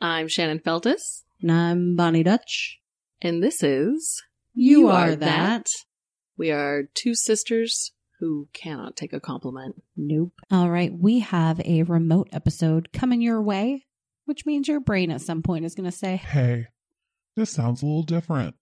[0.00, 2.78] I'm Shannon Feltus, And I'm Bonnie Dutch.
[3.20, 4.22] and this is
[4.54, 5.70] You, are, that.
[6.36, 9.82] We are two sisters who cannot take a compliment.
[9.96, 10.32] Nope.
[10.50, 10.92] All right.
[10.92, 13.86] We have a remote episode coming your way,
[14.24, 16.66] which means your brain at some point is going to say, Hey,
[17.36, 18.54] this sounds a little different.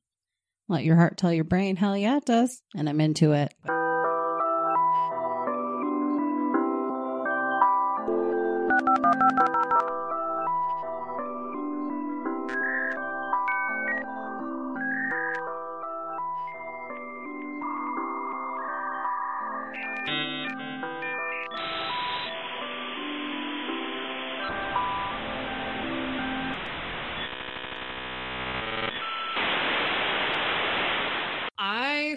[0.69, 2.63] let your heart tell your brain, hell yeah, it does.
[2.75, 3.53] And I'm into it.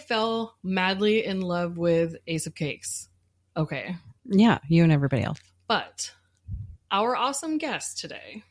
[0.09, 3.07] Fell madly in love with Ace of Cakes.
[3.55, 3.95] Okay.
[4.25, 5.37] Yeah, you and everybody else.
[5.67, 6.11] But
[6.91, 8.43] our awesome guest today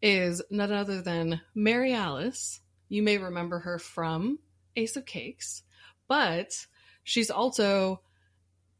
[0.00, 2.60] is none other than Mary Alice.
[2.88, 4.38] You may remember her from
[4.74, 5.64] Ace of Cakes,
[6.08, 6.66] but
[7.04, 8.00] she's also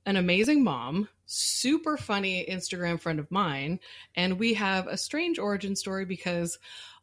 [0.06, 3.78] an amazing mom, super funny Instagram friend of mine,
[4.16, 6.58] and we have a strange origin story because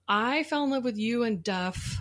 [0.08, 2.00] I fell in love with you and Duff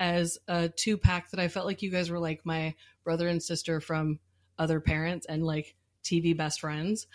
[0.00, 2.74] as a two pack that I felt like you guys were like my
[3.04, 4.18] brother and sister from
[4.58, 7.06] other parents and like TV best friends.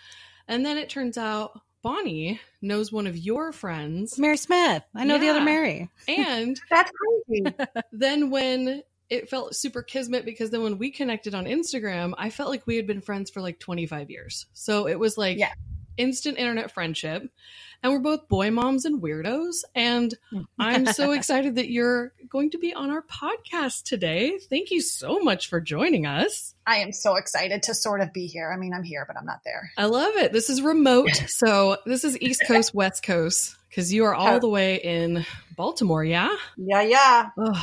[0.48, 4.18] And then it turns out Bonnie knows one of your friends.
[4.18, 4.82] Mary Smith.
[4.94, 5.90] I know the other Mary.
[6.08, 7.54] And That's crazy.
[7.92, 12.50] then when it felt super kismet because then when we connected on Instagram, I felt
[12.50, 14.46] like we had been friends for like 25 years.
[14.52, 15.52] So it was like Yeah.
[15.96, 17.30] Instant internet friendship.
[17.82, 19.64] And we're both boy moms and weirdos.
[19.74, 20.14] And
[20.58, 24.38] I'm so excited that you're going to be on our podcast today.
[24.38, 26.54] Thank you so much for joining us.
[26.66, 28.50] I am so excited to sort of be here.
[28.52, 29.70] I mean, I'm here, but I'm not there.
[29.76, 30.32] I love it.
[30.32, 31.10] This is remote.
[31.36, 36.02] So this is East Coast, West Coast, because you are all the way in Baltimore,
[36.02, 36.34] yeah?
[36.56, 37.28] Yeah, yeah.
[37.38, 37.56] Ugh,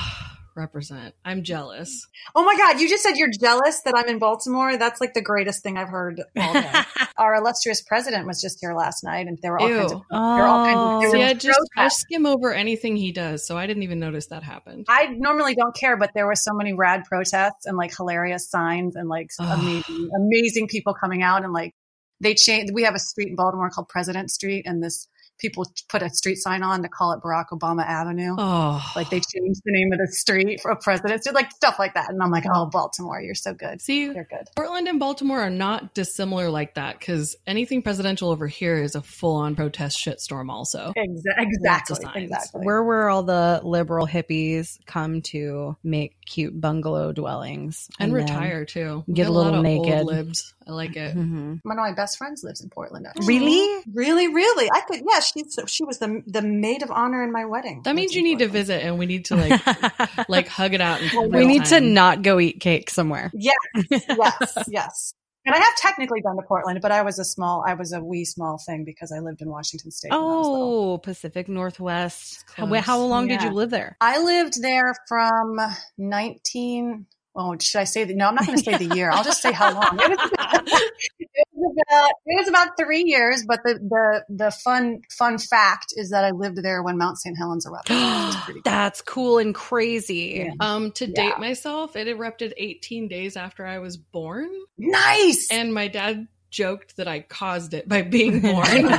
[0.56, 1.16] represent.
[1.26, 2.08] I'm jealous.
[2.36, 4.78] Oh my God, you just said you're jealous that I'm in Baltimore.
[4.78, 6.72] That's like the greatest thing I've heard all day.
[7.18, 9.78] Our illustrious president was just here last night, and there were all Ew.
[9.78, 11.12] kinds of there all kinds of Oh.
[11.12, 14.44] See, I just I skim over anything he does, so I didn't even notice that
[14.44, 14.86] happened.
[14.90, 18.96] I normally don't care, but there were so many rad protests and like hilarious signs
[18.96, 21.74] and like amazing, amazing people coming out and like
[22.20, 22.74] they changed.
[22.74, 25.08] We have a street in Baltimore called President Street, and this
[25.40, 28.36] people put a street sign on to call it Barack Obama Avenue.
[28.38, 31.94] Oh, Like they changed the name of the street for a president, like stuff like
[31.96, 32.10] that.
[32.10, 33.82] And I'm like, oh, Baltimore, you're so good.
[33.82, 34.48] see, You're good.
[34.56, 39.02] Portland and Baltimore are not dissimilar like that because anything presidential over here is a
[39.02, 40.50] full-on protest shitstorm.
[40.50, 42.24] Also, Exa- Lots exactly.
[42.24, 42.62] Exactly.
[42.66, 48.66] Where were all the liberal hippies come to make cute bungalow dwellings and, then- retire
[48.66, 49.04] too.
[49.08, 49.94] We get a little lot of naked.
[49.94, 50.54] Old libs.
[50.68, 51.16] I like it.
[51.16, 51.60] Mhm.
[51.64, 53.08] One of my best friends lives in Portland.
[53.08, 53.28] Actually.
[53.28, 53.84] Really?
[53.94, 54.70] Really, really.
[54.72, 55.02] I could.
[55.08, 57.82] Yeah, she's she was the the maid of honor in my wedding.
[57.84, 60.82] That means you in need to visit, and we need to like like hug it
[60.82, 61.02] out.
[61.02, 63.32] In we real need to not go eat cake somewhere.
[63.34, 63.56] Yes,
[63.90, 65.14] yes, yes.
[65.46, 68.00] And I have technically been to Portland, but I was a small, I was a
[68.02, 70.12] wee small thing because I lived in Washington State.
[70.12, 70.46] when I was.
[70.48, 72.46] Oh, Pacific Northwest.
[72.56, 72.80] How, Close.
[72.86, 73.98] how long did you live there?
[74.00, 75.60] I lived there from
[75.98, 77.06] 19.
[77.36, 78.14] Oh, should I say the?
[78.14, 79.10] No, I'm not going to say the year.
[79.12, 80.00] I'll just say how long.
[80.00, 80.64] It was, about,
[81.20, 83.44] it was about it was about three years.
[83.48, 87.36] But the the the fun fun fact is that I lived there when Mount St.
[87.38, 87.96] Helens erupted.
[87.96, 88.72] which was pretty cool.
[88.72, 90.46] That's cool and crazy.
[90.46, 90.52] Yeah.
[90.60, 91.14] Um, to Yeah.
[91.16, 95.48] date myself, it erupted 18 days after I was born, nice.
[95.52, 98.92] and my dad joked that I caused it by being born.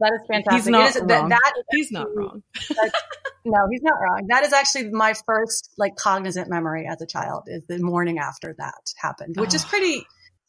[0.00, 0.52] That is fantastic.
[0.64, 1.06] He's not is- wrong.
[1.08, 2.42] That, that He's not wrong.
[3.44, 4.26] no, he's not wrong.
[4.28, 8.54] That is actually my first like cognizant memory as a child is the morning after
[8.58, 9.68] that happened, which is Oh.
[9.68, 10.04] pretty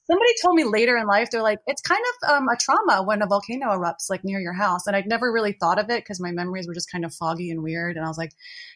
[0.06, 3.22] somebody told me later in life, they're like, it's kind of um, a trauma when
[3.22, 4.88] a volcano erupts like near your house.
[4.88, 7.50] And I'd never really thought of it because my memories were just kind of foggy
[7.52, 7.96] and weird.
[7.98, 8.32] And I was like,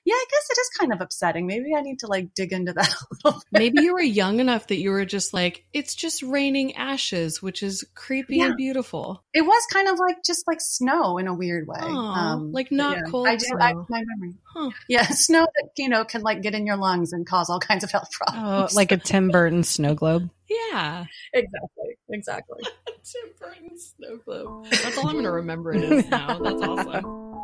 [0.05, 1.47] yeah, I guess it is kind of upsetting.
[1.47, 3.59] Maybe I need to like dig into that a little bit.
[3.59, 7.63] Maybe you were young enough that you were just like, it's just raining ashes, which
[7.63, 8.47] is creepy Yeah.
[8.47, 9.23] and beautiful.
[9.33, 11.79] It was kind of like just like snow in a weird way.
[11.79, 13.45] Aw, like not cold I do.
[13.59, 14.35] I, my memory.
[14.55, 14.71] Huh.
[14.87, 17.83] Yeah, snow that you know can like get in your lungs and cause all kinds
[17.83, 18.75] of health Oh, problems.
[18.75, 20.29] like a Tim Burton snow globe.
[20.49, 21.05] Yeah.
[21.33, 22.63] exactly, exactly.
[23.03, 24.47] Tim Burton snow globe.
[24.47, 24.63] Oh.
[24.69, 26.39] That's all I'm going to remember it is now.
[26.39, 27.35] That's awesome.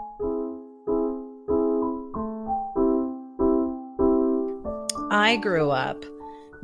[5.13, 6.03] I grew up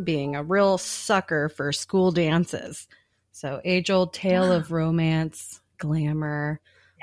[0.03, 2.87] being a real sucker for school dances.
[3.31, 6.59] So, age old tale of romance, glamour,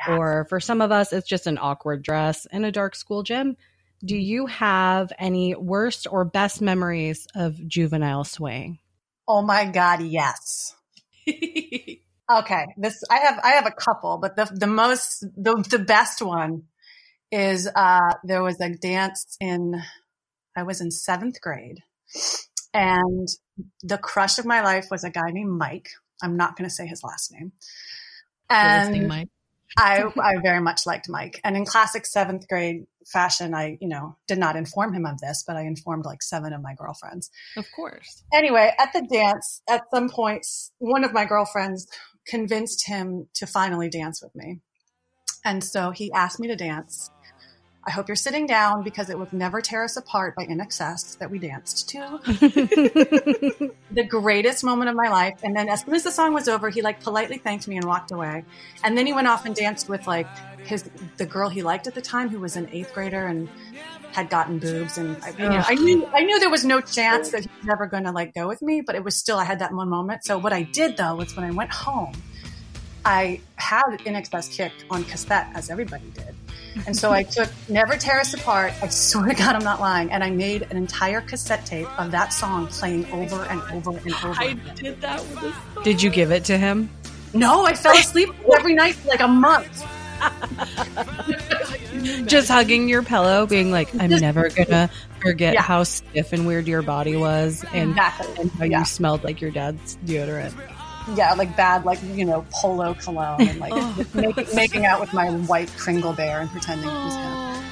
[0.09, 3.57] or for some of us, it's just an awkward dress in a dark school gym.
[4.05, 8.79] Do you have any worst or best memories of juvenile swaying?
[9.27, 10.75] Oh my god, yes.
[12.31, 16.23] Okay, this I have I have a couple, but the the most the the best
[16.23, 16.63] one
[17.31, 19.83] is uh there was a dance in
[20.57, 21.83] I was in seventh grade,
[22.73, 23.29] and
[23.83, 25.91] the crush of my life was a guy named Mike.
[26.23, 27.53] I'm not going to say his last name,
[28.49, 29.29] and Mike.
[29.77, 31.41] I I very much liked Mike.
[31.45, 35.45] And in classic seventh grade fashion, I you know did not inform him of this,
[35.47, 38.25] but I informed like seven of my girlfriends Of course.
[38.33, 40.47] anyway, at the dance, at some point,
[40.79, 41.87] one of my girlfriends
[42.27, 44.61] convinced him to finally dance with me.
[45.45, 47.11] And so he asked me to dance.
[47.87, 51.31] I hope you're sitting down because it would never tear us apart by INXS that
[51.31, 51.99] we danced to.
[53.91, 55.39] the greatest moment of my life.
[55.43, 57.85] And then as soon as the song was over, he like politely thanked me and
[57.85, 58.45] walked away.
[58.83, 60.27] And then he went off and danced with like
[60.61, 60.89] his
[61.19, 63.49] the girl he liked at the time who was an eighth grader and
[64.13, 67.31] had gotten boobs and I, you know, I knew I knew there was no chance
[67.31, 69.45] that he was never going to like go with me, but it was still I
[69.45, 70.25] had that one moment.
[70.25, 72.15] So what I did though was when I went home,
[73.05, 76.35] I had INXS kicked on cassette as everybody did.
[76.87, 78.73] And so I took Never Tear Us Apart.
[78.83, 80.11] I swear to God, I'm not lying.
[80.11, 84.15] And I made an entire cassette tape of that song playing over and over and
[84.15, 84.33] over.
[84.37, 85.85] I did that with this song.
[85.85, 86.91] Did you give it to him?
[87.33, 89.85] No, I fell asleep every night for like a month.
[92.27, 95.63] Just hugging your pillow, being like, I'm never gonna forget Yeah.
[95.63, 98.41] how stiff and weird your body was and, Exactly.
[98.41, 98.79] and how Yeah.
[98.81, 100.53] you smelled like your dad's deodorant.
[101.15, 103.75] Yeah, like bad, like, you know, polo cologne and like
[104.15, 107.65] making, making out with my white Kringle bear and pretending he was him.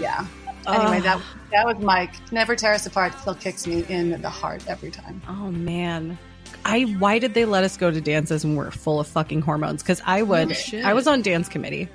[0.00, 0.26] Yeah.
[0.66, 1.20] Anyway, that
[1.52, 2.12] that was Mike.
[2.32, 5.22] Never tear us apart still kicks me in the heart every time.
[5.28, 6.18] Oh man.
[6.64, 9.82] I why did they let us go to dances when we're full of fucking hormones?
[9.82, 10.82] Because I would Oh.
[10.84, 11.88] I was on dance committee.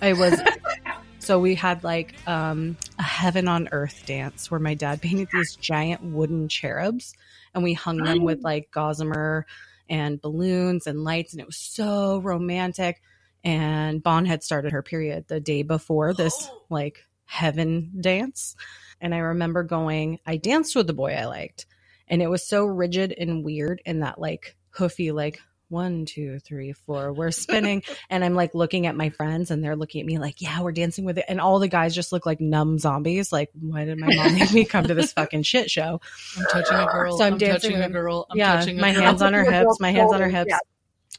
[0.00, 0.40] I was
[1.18, 5.54] so we had like um a heaven on earth dance where my dad painted these
[5.56, 7.14] giant wooden cherubs
[7.54, 9.46] and we hung them with like gossamer
[9.92, 13.02] and balloons and lights and it was so romantic.
[13.44, 18.56] And Bon had started her period the day before this like heaven dance.
[19.02, 21.66] And I remember going, I danced with the boy I liked
[22.08, 25.40] and it was so rigid and weird and that like hoofy like
[25.72, 29.74] one two three four we're spinning and i'm like looking at my friends and they're
[29.74, 32.26] looking at me like yeah we're dancing with it and all the guys just look
[32.26, 35.70] like numb zombies like why did my mom make me come to this fucking shit
[35.70, 36.00] show
[36.36, 37.16] I'm touching a girl.
[37.16, 38.26] So I'm I'm, dancing touching a girl.
[38.30, 39.02] I'm yeah touching a my girl.
[39.02, 40.58] hands on her hips my hands on her hips yeah.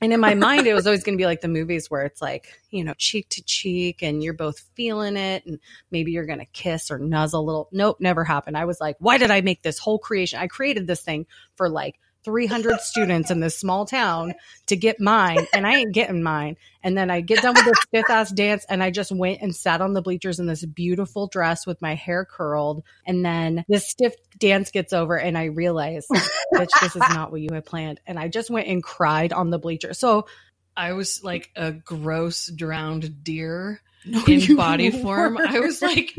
[0.01, 2.21] and in my mind it was always going to be like the movies where it's
[2.21, 6.39] like you know cheek to cheek and you're both feeling it and maybe you're going
[6.39, 9.41] to kiss or nuzzle a little nope never happened i was like why did i
[9.41, 13.85] make this whole creation i created this thing for like 300 students in this small
[13.85, 14.33] town
[14.67, 16.57] to get mine and I ain't getting mine.
[16.83, 19.55] And then I get done with this fifth ass dance and I just went and
[19.55, 22.83] sat on the bleachers in this beautiful dress with my hair curled.
[23.05, 26.05] And then this stiff dance gets over and I realize,
[26.53, 27.99] bitch, this is not what you had planned.
[28.05, 29.93] And I just went and cried on the bleacher.
[29.93, 30.27] So
[30.75, 35.03] I was like a gross drowned deer No, in body weren't.
[35.03, 35.37] form.
[35.37, 36.13] I was like,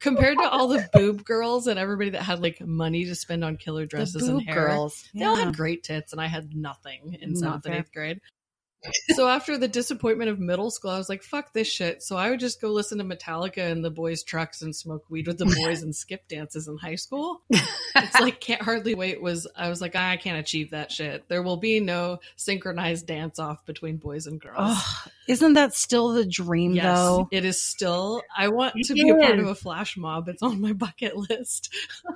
[0.00, 3.56] compared to all the boob girls and everybody that had like money to spend on
[3.56, 5.08] killer dresses and hair, girls.
[5.14, 8.20] they all had great tits, and I had nothing in seventh and eighth grade.
[9.14, 12.30] So after the disappointment of middle school, I was like, "Fuck this shit." So I
[12.30, 15.46] would just go listen to Metallica and the boys' trucks and smoke weed with the
[15.64, 17.42] boys and skip dances in high school.
[17.50, 19.20] It's like can't hardly wait.
[19.22, 21.28] Was I was like, ah, I can't achieve that shit.
[21.28, 24.56] There will be no synchronized dance off between boys and girls.
[24.58, 27.28] Ugh, isn't that still the dream Yes, though?
[27.30, 28.22] it is still.
[28.36, 30.28] I want to be a part of a flash mob.
[30.28, 31.72] It's on my bucket list.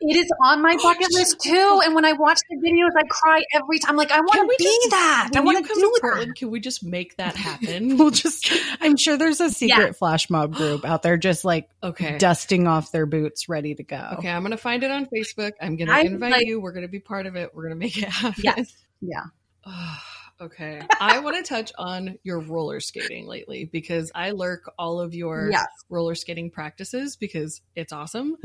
[0.00, 1.80] It is on my oh, bucket list too.
[1.84, 3.96] And when I watch the videos, I cry every time.
[3.96, 5.30] Like, I want to be just, that.
[5.34, 6.00] I want to come do to that.
[6.02, 7.96] Portland, can we just make that happen?
[7.96, 12.18] We'll just, I'm sure there's a secret flash mob group out there just like Okay.
[12.18, 14.08] dusting off their boots, ready to go.
[14.18, 15.52] Okay, I'm gonna find it on Facebook.
[15.60, 16.60] I'm gonna I invite like- you.
[16.60, 17.54] We're gonna be part of it.
[17.54, 18.42] We're gonna make it happen.
[18.44, 18.74] Yes.
[19.02, 19.24] Yeah.
[20.40, 20.80] okay.
[21.00, 25.50] I want to touch on your roller skating lately because I lurk all of your
[25.50, 25.66] Yes.
[25.90, 28.36] roller skating practices because it's awesome.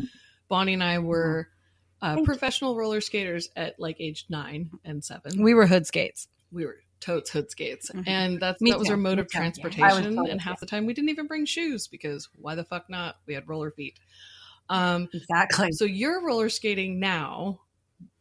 [0.51, 1.47] Bonnie and I were
[2.01, 5.41] uh, professional roller skaters at like age nine and seven.
[5.41, 6.27] We were hood skates.
[6.51, 8.03] we were totes hood skates, Mhm.
[8.05, 8.91] and that was too.
[8.91, 9.37] our mode Me of too.
[9.37, 10.03] Transportation.
[10.03, 13.15] totally And half the time, we didn't even bring shoes because why the fuck not?
[13.25, 13.97] We had roller feet.
[14.69, 15.71] Um, Exactly.
[15.71, 17.61] so you're roller skating now.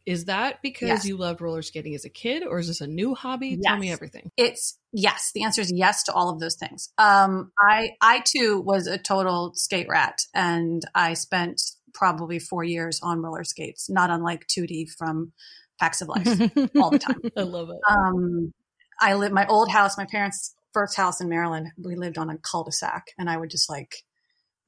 [0.05, 1.05] Is that because Yes.
[1.05, 3.59] you loved roller skating as a kid, or is this a new hobby?
[3.63, 4.31] Tell me everything.
[4.35, 5.31] It's yes.
[5.35, 6.89] The answer is yes to all of those things.
[6.97, 11.61] Um, I I too was a total skate rat, and I spent
[11.93, 15.31] probably four years on roller skates, not unlike Tootie from
[15.79, 16.27] Facts of Life,
[16.77, 17.19] all the time.
[17.37, 17.79] I love it.
[17.89, 18.53] Um,
[18.99, 21.69] I live my old house, my parents' first house in Maryland.
[21.77, 23.95] We lived on a cul-de-sac, and I would just like.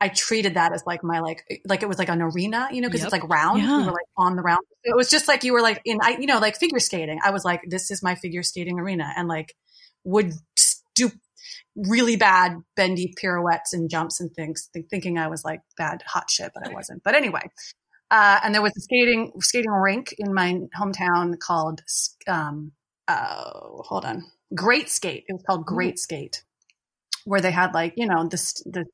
[0.01, 2.89] I treated that as like my like like it was like an arena, you know,
[2.89, 3.05] because Yep.
[3.05, 3.61] it's like round.
[3.61, 3.77] Yeah.
[3.77, 4.59] We were like on the round.
[4.83, 7.21] It was just like you were like in I you know like figure skating.
[7.23, 9.55] I was like this is my figure skating arena, and like
[10.03, 10.33] would
[10.93, 11.09] do
[11.75, 16.29] really bad bendy pirouettes and jumps and things, th- thinking I was like bad hot
[16.29, 17.03] shit, but I wasn't.
[17.03, 17.49] But anyway,
[18.11, 21.81] uh, and there was a skating skating rink in my hometown called
[22.27, 22.71] um,
[23.07, 25.25] oh hold on Great Skate.
[25.27, 26.43] It was called Great Skate,
[27.25, 28.85] where they had like you know this the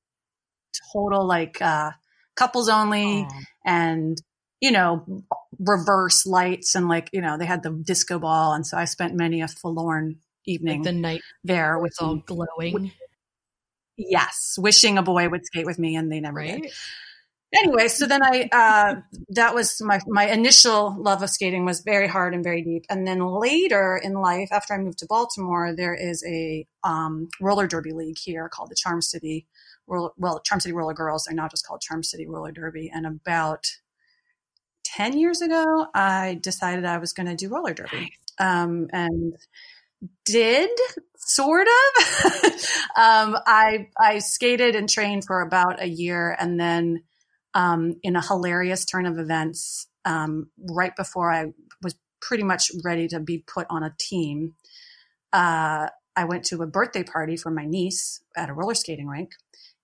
[0.93, 1.91] total like uh,
[2.35, 3.41] couples only Aw.
[3.65, 4.21] and
[4.61, 5.23] you know
[5.59, 9.15] reverse lights and like you know they had the disco ball and so I spent
[9.15, 10.19] many a forlorn
[10.49, 12.91] evening like the night there was all glowing,
[13.97, 16.71] yes wishing a boy would skate with me and they never did.
[17.55, 18.95] anyway so then i uh
[19.29, 22.85] that was my my initial love of skating was very hard and very deep.
[22.89, 27.67] And then later in life after i moved to baltimore there is a um roller
[27.67, 29.47] derby league here called the charm city
[29.87, 31.25] well charm city roller girls.
[31.25, 32.91] They're now just called charm city roller derby.
[32.93, 33.65] And about
[34.83, 38.13] 10 years ago i decided i was going to do roller derby.
[38.37, 39.33] Um and
[40.25, 40.69] did
[41.17, 42.03] sort of
[42.95, 47.03] um i i skated and trained for about a year and then
[47.53, 51.47] um, in a hilarious turn of events um, right before I
[51.81, 54.55] was pretty much ready to be put on a team.
[55.31, 59.31] Uh, I went to a birthday party for my niece at a roller skating rink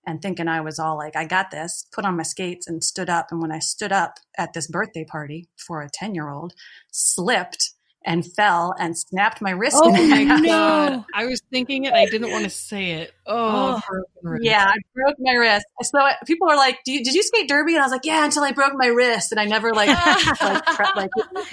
[0.06, 3.10] and thinking I was all like, I got this, put on my skates and stood
[3.10, 3.28] up.
[3.30, 6.52] And when I stood up at this birthday party for a 10 year old,
[6.92, 7.72] slipped
[8.06, 9.76] and fell and snapped my wrist.
[9.78, 11.04] Oh in my god!
[11.12, 11.92] I was thinking it.
[11.92, 13.12] I didn't want to say it.
[13.26, 14.44] Oh, broken wrist.
[14.44, 15.66] Yeah, I broke my wrist.
[15.82, 18.04] So uh, people are like, Do you, "Did you skate derby?" And I was like,
[18.04, 19.88] "Yeah," until I broke my wrist, and I never like
[20.40, 21.10] like, like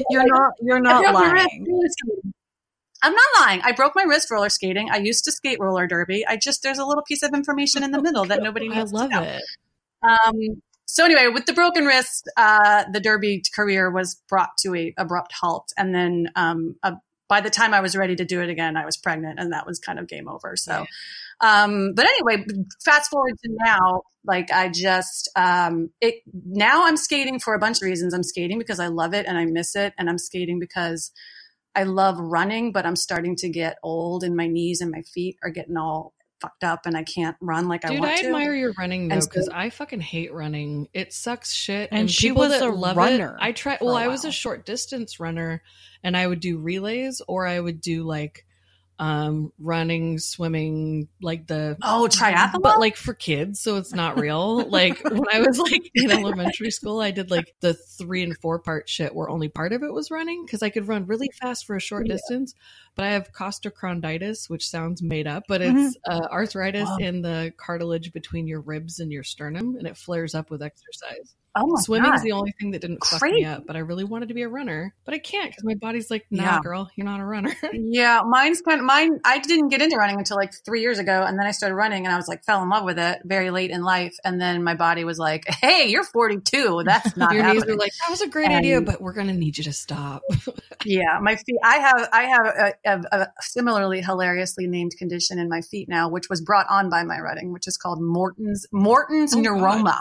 [0.09, 0.53] You're not.
[0.61, 1.49] You're not broke my wrist
[2.07, 2.33] lying.
[3.01, 3.61] I'm not lying.
[3.63, 4.89] I broke my wrist roller skating.
[4.89, 6.25] I used to skate roller derby.
[6.25, 8.93] I just there's a little piece of information in the middle that nobody I needs
[8.93, 9.23] love to know.
[9.23, 9.43] it.
[10.03, 10.61] Um,
[10.93, 15.33] so anyway, with the broken wrist, uh, the derby career was brought to a abrupt
[15.33, 16.91] halt, and then um, uh,
[17.27, 19.65] by the time I was ready to do it again, I was pregnant, and that
[19.65, 20.55] was kind of game over.
[20.55, 20.85] So,
[21.41, 22.45] um, but anyway,
[22.85, 27.77] fast forward to now, like I just um, it now I'm skating for a bunch
[27.77, 28.13] of reasons.
[28.13, 31.11] I'm skating because I love it and I miss it, and I'm skating because
[31.73, 35.37] I love running, but I'm starting to get old, and my knees and my feet
[35.41, 38.25] are getting all fucked up, and I can't run like I Dude, want I to.
[38.27, 40.89] admire your running though And so- because I fucking hate running.
[40.93, 41.89] It sucks shit.
[41.91, 43.77] And she was a love runner It, I try.
[43.79, 45.63] Well, I was a short distance runner,
[46.03, 48.45] and I would do relays, or I would do like
[48.99, 54.69] um running, swimming, like the oh, triathlon, but like for kids, so it's not real.
[54.69, 58.59] like when I was like in elementary school, I did like the three and four
[58.59, 61.65] part shit where only part of it was running because I could run really fast
[61.65, 62.13] for a short Yeah.
[62.13, 62.53] distance.
[62.95, 65.87] But I have costochondritis, which sounds made up, but Mhm.
[65.87, 66.97] it's uh, arthritis Wow.
[66.99, 71.35] in the cartilage between your ribs and your sternum, and it flares up with exercise.
[71.55, 72.23] oh my Swimming's God.
[72.23, 74.49] the only thing that didn't fuck me up, but I really wanted to be a
[74.49, 76.59] runner, but I can't because my body's like, nah, Yeah.
[76.63, 77.53] girl, you're not a runner.
[77.73, 79.19] Yeah, mine's kind of mine.
[79.23, 82.07] I didn't get into running until like three years ago, and then I started running,
[82.07, 84.15] and I was like fell in love with it very late in life.
[84.25, 86.81] And then my body was like, "Hey, you're 42.
[86.85, 89.33] That's not your knees happening." are like, that was a great idea, but we're gonna
[89.33, 90.23] need you to stop.
[90.85, 91.59] yeah, my feet.
[91.63, 96.09] I have I have a, a, a similarly hilariously named condition in my feet now,
[96.09, 99.99] which was brought on by my running, which is called Morton's Morton's Oh, neuroma,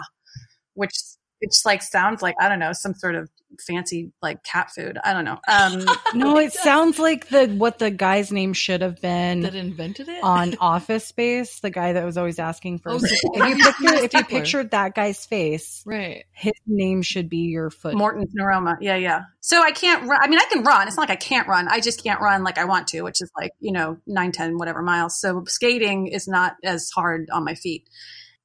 [0.73, 0.95] which
[1.43, 4.97] it just like sounds like I don't know some sort of fancy like cat food.
[5.03, 5.39] I don't know.
[5.47, 5.85] Um,
[6.15, 10.23] No, it sounds like the what the guy's name should have been that invented it
[10.23, 11.59] on Office Space.
[11.59, 12.91] The guy that was always asking for.
[12.91, 16.23] Oh, if you picture, if you pictured that guy's face, right.
[16.31, 17.95] his name should be your foot.
[17.95, 18.77] Morton's Neuroma.
[18.79, 19.23] Yeah, yeah.
[19.41, 20.19] So I can't run.
[20.21, 20.87] I mean, I can run.
[20.87, 21.67] It's not like I can't run.
[21.67, 24.57] I just can't run like I want to, which is like, you know, nine, 10,
[24.57, 25.19] whatever miles.
[25.19, 27.89] So skating is not as hard on my feet.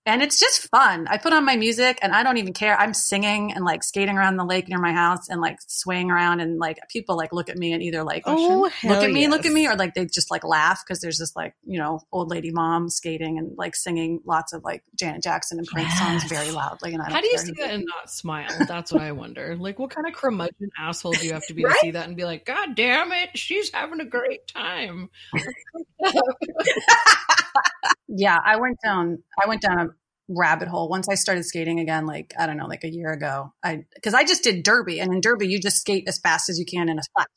[0.09, 1.07] And it's just fun.
[1.07, 2.81] I put on my music and I don't even care.
[2.81, 6.41] I'm singing and like skating around the lake near my house and like swaying around
[6.41, 9.45] and like people like look at me and either like Oh, look at me, look
[9.45, 12.31] at me, or like they just like laugh because there's this like, you know, old
[12.31, 16.53] lady mom skating and like singing lots of like Janet Jackson and Prince songs very
[16.53, 16.95] loudly.
[16.95, 18.49] And I don't How do you see that and not smile?
[18.67, 19.57] That's what I wonder.
[19.57, 21.75] Like, what kind of curmudgeon asshole do you have to be Right?
[21.75, 25.11] to see that and be like, God damn it, she's having a great time?
[28.09, 29.87] yeah i went down i went down a
[30.31, 33.51] rabbit hole once i started skating again like i don't know like a year ago
[33.63, 36.59] i because i just did derby and in derby you just skate as fast as
[36.59, 37.29] you can in a flat,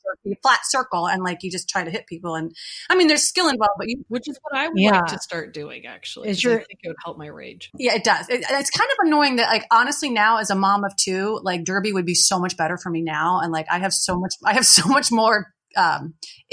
[0.42, 2.54] flat circle and like you just try to hit people and
[2.90, 4.90] i mean there's skill involved but you Which is what I would Yeah.
[4.90, 6.28] like to start doing, actually.
[6.28, 7.70] Is 'cause your- I think it would help my rage.
[7.78, 10.84] yeah it does it, it's kind of annoying that like honestly now as a mom
[10.84, 13.78] of two like derby would be so much better for me now and like i
[13.78, 15.46] have so much i have so much more
[15.78, 16.12] um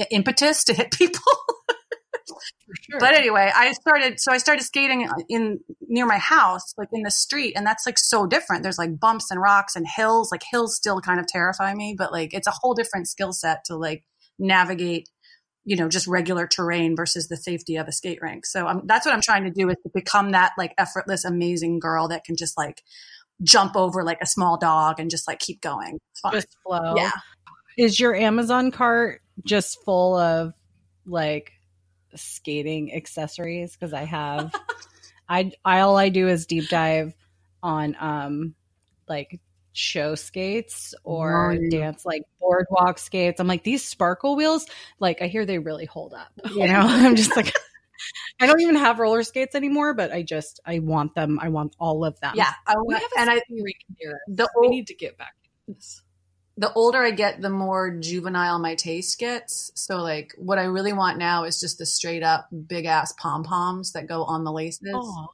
[0.10, 1.22] impetus to hit people
[1.68, 1.69] For
[2.82, 3.00] sure.
[3.00, 7.12] But anyway, I started so I started skating in near my house, like in the
[7.12, 8.64] street, and that's like so different.
[8.64, 10.32] There's like bumps and rocks and hills.
[10.32, 13.66] Like hills still kind of terrify me, but like it's a whole different skill set
[13.66, 14.04] to like
[14.38, 15.10] navigate,
[15.66, 18.46] you know, just regular terrain versus the safety of a skate rink.
[18.46, 21.80] So um, that's what I'm trying to do is to become that like effortless, amazing
[21.80, 22.82] girl that can just like
[23.44, 26.00] jump over like a small dog and just like keep going.
[26.34, 26.96] Just flow.
[26.96, 27.12] yeah.
[27.78, 30.54] Is your Amazon cart just full of
[31.06, 31.52] like
[32.16, 33.74] skating accessories?
[33.74, 34.54] Because I have,
[35.28, 37.14] I, I all I do is deep dive
[37.62, 38.56] on um
[39.08, 39.40] like
[39.74, 43.40] show skates or dance like boardwalk skates.
[43.40, 44.66] I'm like these sparkle wheels.
[45.00, 46.32] Like I hear they really hold up.
[46.52, 47.54] You know, I'm just like.
[48.40, 51.38] I don't even have roller skates anymore, but I just I want them.
[51.42, 52.32] I want all of them.
[52.34, 52.54] Yeah.
[52.66, 54.20] I we want, and I, skating rink near us.
[54.30, 56.02] the we old- need to get back to this.
[56.60, 59.72] The older I get, the more juvenile my taste gets.
[59.76, 63.46] So, like, what I really want now is just the straight up big ass pom
[63.46, 64.94] poms that go on the laces.
[64.94, 65.28] Aw.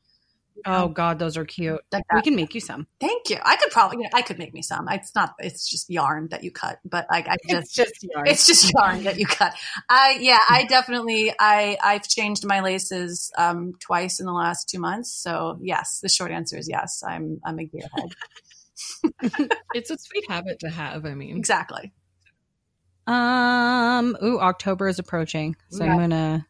[0.67, 1.79] Oh God, those are cute.
[1.91, 2.87] Like We can make you some.
[2.99, 3.37] Thank you.
[3.43, 4.87] I could probably, I could make me some.
[4.89, 8.25] It's not, it's just yarn that you cut, but like, I just, just yarn.
[8.25, 9.53] it's just yarn that you cut.
[9.89, 14.79] I, yeah, I definitely, I, I've changed my laces, um, twice in the last two
[14.79, 15.13] months.
[15.13, 17.03] So yes, the short answer is yes.
[17.05, 18.11] I'm, I'm a gearhead.
[19.73, 21.05] It's a sweet habit to have.
[21.05, 21.93] I mean, exactly.
[23.07, 24.17] Um.
[24.23, 26.47] Ooh, October is approaching, so I'm gonna.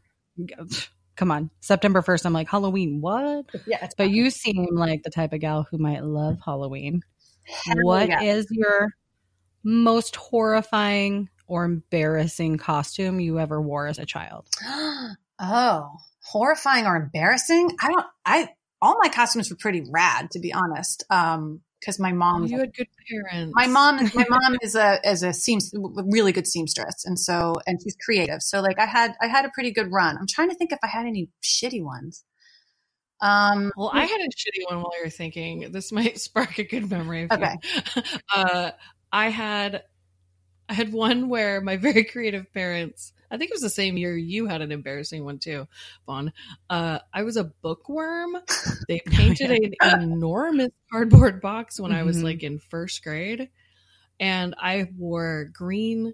[1.15, 2.25] Come on, September first.
[2.25, 3.01] I'm like Halloween.
[3.01, 3.45] What?
[3.67, 3.83] Yeah.
[3.83, 7.01] It's But you seem like the type of gal who might love Halloween.
[7.81, 8.57] What is yeah.
[8.59, 8.89] your
[9.63, 14.47] most horrifying or embarrassing costume you ever wore as a child?
[15.39, 15.89] oh,
[16.23, 17.75] horrifying or embarrassing?
[17.81, 18.05] I don't.
[18.25, 18.49] I
[18.81, 21.03] all my costumes were pretty rad, to be honest.
[21.09, 23.53] Um, because my mom, you had good parents.
[23.55, 25.59] my mom, my mom is a is a seam
[26.09, 28.41] really good seamstress, and so and she's creative.
[28.41, 30.17] So like I had I had a pretty good run.
[30.17, 32.23] I'm trying to think if I had any shitty ones.
[33.21, 35.71] Um, Well, I had a shitty one while you were thinking.
[35.71, 37.23] This might spark a good memory.
[37.23, 37.55] Of Okay.
[37.95, 38.01] You.
[38.35, 38.71] Uh,
[39.11, 39.83] I had,
[40.67, 43.13] I had one where my very creative parents.
[43.31, 45.67] I think it was the same year you had an embarrassing one too,
[46.05, 46.31] Vaughn.
[46.69, 48.37] Uh, I was a bookworm.
[48.87, 52.23] They painted an enormous cardboard box when I was Mhm.
[52.23, 53.49] like in first grade,
[54.19, 56.13] and I wore green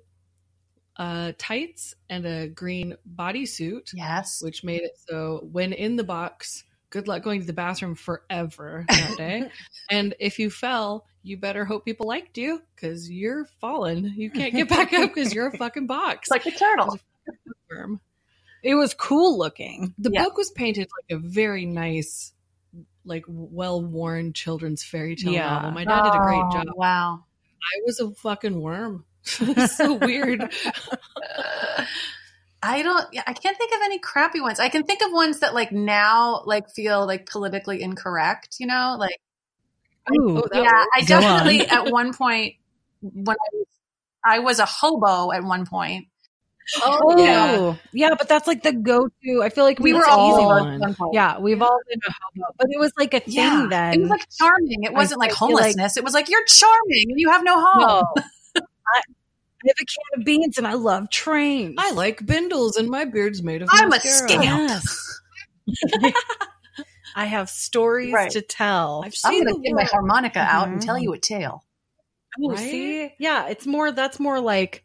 [0.97, 6.63] uh, tights and a green bodysuit yes, which made it so when in the box,
[6.91, 9.49] good luck going to the bathroom forever that day.
[9.89, 14.13] and if you fell, you better hope people liked you because you're fallen.
[14.15, 16.27] You can't get back up because you're a fucking box.
[16.27, 16.99] it's like a turtle.
[18.63, 19.93] It was cool looking.
[19.97, 20.23] The Yeah.
[20.25, 22.32] book was painted like a very nice,
[23.06, 25.49] like well worn children's fairy tale Yeah.
[25.49, 25.71] novel.
[25.71, 26.65] My dad did a great Oh, job.
[26.75, 27.23] Wow.
[27.63, 29.06] I was a fucking worm.
[29.67, 30.51] So weird.
[32.63, 33.06] I don't.
[33.28, 34.60] I can't think of any crappy ones.
[34.60, 38.58] I can think of ones that like now like feel like politically incorrect.
[38.60, 39.19] You know, like
[40.12, 40.86] Ooh, Oh, yeah.
[40.95, 41.78] I definitely on.
[41.88, 42.56] at one point
[43.02, 43.67] when I was
[44.24, 46.08] I was a hobo at one point.
[46.84, 47.76] Oh, yeah.
[47.91, 48.15] yeah.
[48.17, 49.41] but that's like the go-to.
[49.43, 50.74] I feel like We we were all, all easy hobos one.
[50.76, 51.13] at one point.
[51.15, 53.93] yeah, we've all been a hobo, but it was like a thing Yeah, then.
[53.95, 54.84] it was like charming.
[54.84, 55.97] It wasn't like I like- homelessness.
[55.97, 57.82] it was like you're charming and you have no home.
[57.88, 58.04] No.
[58.58, 59.02] I,
[59.63, 61.76] I have a can of beans and I love trains.
[61.78, 64.28] I like bindles and my beard's made of I'm a mascara.
[64.28, 64.43] scamp.
[64.69, 65.21] Yes.
[67.15, 68.32] I have stories Right.
[68.32, 69.04] to tell.
[69.06, 69.91] I've I'm gonna the get my look.
[69.91, 70.86] harmonica out and Mhm.
[70.86, 71.65] tell you a tale.
[72.41, 72.58] Oh, Right?
[72.58, 73.13] see?
[73.19, 74.84] Yeah, it's more that's more like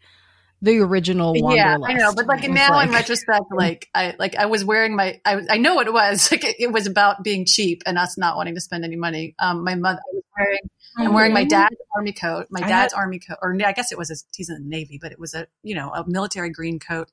[0.62, 4.46] the original Yeah, I know, but like It's now in retrospect, like I like I
[4.46, 6.28] was wearing my I I know what it was.
[6.32, 9.34] Like it, it was about being cheap and us not wanting to spend any money.
[9.38, 10.58] Um, my mother I was wearing
[10.98, 13.98] I'm wearing my dad's army coat, my dad's had- army coat, or I guess it
[13.98, 16.78] was a, he's in the navy, but it was a you know a military green
[16.78, 17.10] coat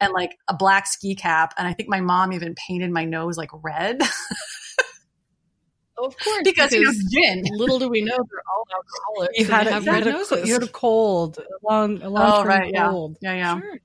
[0.00, 3.36] and like a black ski cap, and I think my mom even painted my nose
[3.36, 4.00] like red
[5.98, 7.44] of course, because it was gin.
[7.52, 9.38] little do we know they're all alcoholics.
[9.38, 12.00] you and had, a, have you, red had a, you had a cold, a long,
[12.02, 13.16] a long Oh term right, yeah, cold.
[13.20, 13.60] yeah, yeah.
[13.60, 13.78] Sure.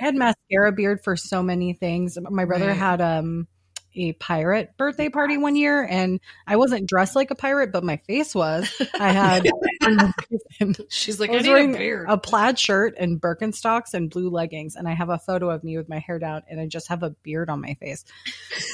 [0.00, 2.18] I had mascara beard for so many things.
[2.30, 2.76] My brother Right.
[2.76, 3.46] had um
[3.98, 7.96] a pirate birthday party one year, and I wasn't dressed like a pirate, but my
[7.98, 8.70] face was.
[8.98, 9.46] I had
[10.88, 12.06] She's like, I I, was need wearing a beard.
[12.08, 15.76] a plaid shirt and Birkenstocks and blue leggings, and I have a photo of me
[15.76, 18.04] with my hair down, and I just have a beard on my face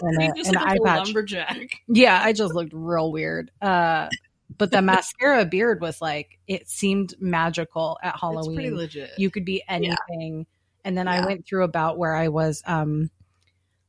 [0.02, 1.06] and a, just an eye a patch.
[1.06, 1.82] lumberjack.
[1.88, 3.50] Yeah, I just looked real weird.
[3.60, 4.08] Uh,
[4.56, 8.76] but the mascara beard was like it seemed magical at It's pretty Halloween.
[8.76, 9.10] legit.
[9.18, 10.46] You could be anything.
[10.84, 11.12] And then Yeah.
[11.22, 13.10] I went through about where I was um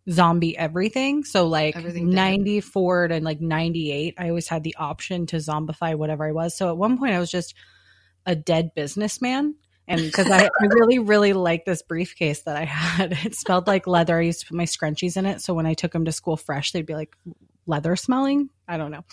[0.10, 1.24] zombie everything.
[1.24, 6.28] So like Everything 94 to like 98, I always had the option to zombify whatever
[6.28, 6.58] I was.
[6.58, 7.56] So at one point I was just
[8.26, 9.56] a dead businessman.
[9.88, 13.88] And because I, I really, really liked this briefcase that I had, it smelled like
[13.88, 14.18] leather.
[14.18, 15.42] I used to put my scrunchies in it.
[15.42, 17.16] So when I took them to school fresh, they'd be like
[17.68, 18.50] leather smelling.
[18.68, 19.06] I don't know.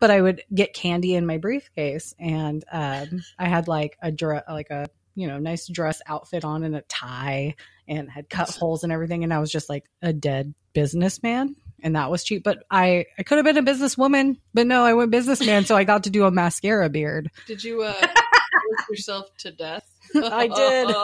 [0.00, 2.14] But I would get candy in my briefcase.
[2.18, 4.12] And um, I had like a,
[4.48, 7.54] like a, you know, nice dress outfit on and a tie
[7.86, 9.24] and had cut holes and everything.
[9.24, 11.56] And I was just like a dead businessman.
[11.82, 12.42] And that was cheap.
[12.44, 15.66] But I, I could have been a businesswoman, but no, I went businessman.
[15.66, 17.30] so I got to do a mascara beard.
[17.46, 19.84] Did you uh, work yourself to death?
[20.16, 20.94] I did.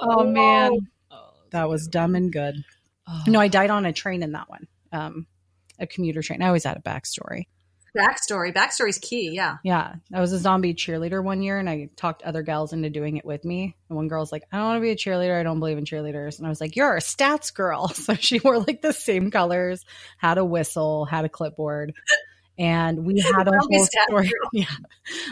[0.00, 0.88] Oh, man.
[1.10, 2.54] Oh, That was dumb and good.
[3.06, 3.22] oh.
[3.26, 4.68] No, I died on a train in that one.
[4.92, 5.26] Um,
[5.78, 6.42] a commuter train.
[6.42, 7.46] I always had a backstory.
[7.96, 9.30] Backstory, backstory's key.
[9.32, 12.88] Yeah, Yeah, I was a zombie cheerleader one year, and I talked other gals into
[12.88, 13.76] doing it with me.
[13.88, 15.38] And one girl's like, "I don't want to be a cheerleader.
[15.38, 18.40] I don't believe in cheerleaders." And I was like, "You're a stats girl." So she
[18.40, 19.84] wore like the same colors,
[20.16, 21.92] had a whistle, had a clipboard,
[22.58, 24.30] and we had a whole story.
[24.52, 24.66] Yeah,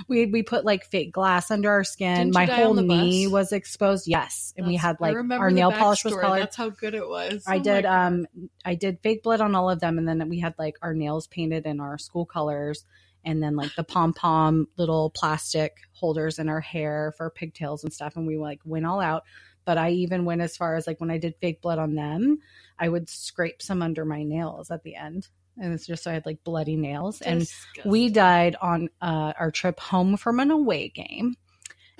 [0.08, 2.16] we we put like fake glass under our skin.
[2.16, 3.32] Didn't My whole knee bus?
[3.32, 4.08] was exposed.
[4.08, 6.40] Yes, and we had like our nail polish was colored.
[6.40, 7.44] That's how good it was.
[7.46, 8.26] I Oh did um
[8.64, 11.26] I did fake blood on all of them and then we had like our nails
[11.26, 12.84] painted in our school colors
[13.24, 17.92] and then like the pom pom little plastic holders in our hair for pigtails and
[17.92, 19.24] stuff and we like went all out.
[19.66, 22.38] But I even went as far as like when I did fake blood on them,
[22.78, 25.28] I would scrape some under my nails at the end.
[25.60, 27.20] And it's just so I had like bloody nails.
[27.20, 27.46] And
[27.84, 31.34] we died on uh, our trip home from an away game.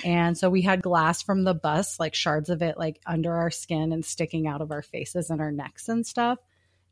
[0.03, 3.51] And so we had glass from the bus, like shards of it, like under our
[3.51, 6.39] skin and sticking out of our faces and our necks and stuff.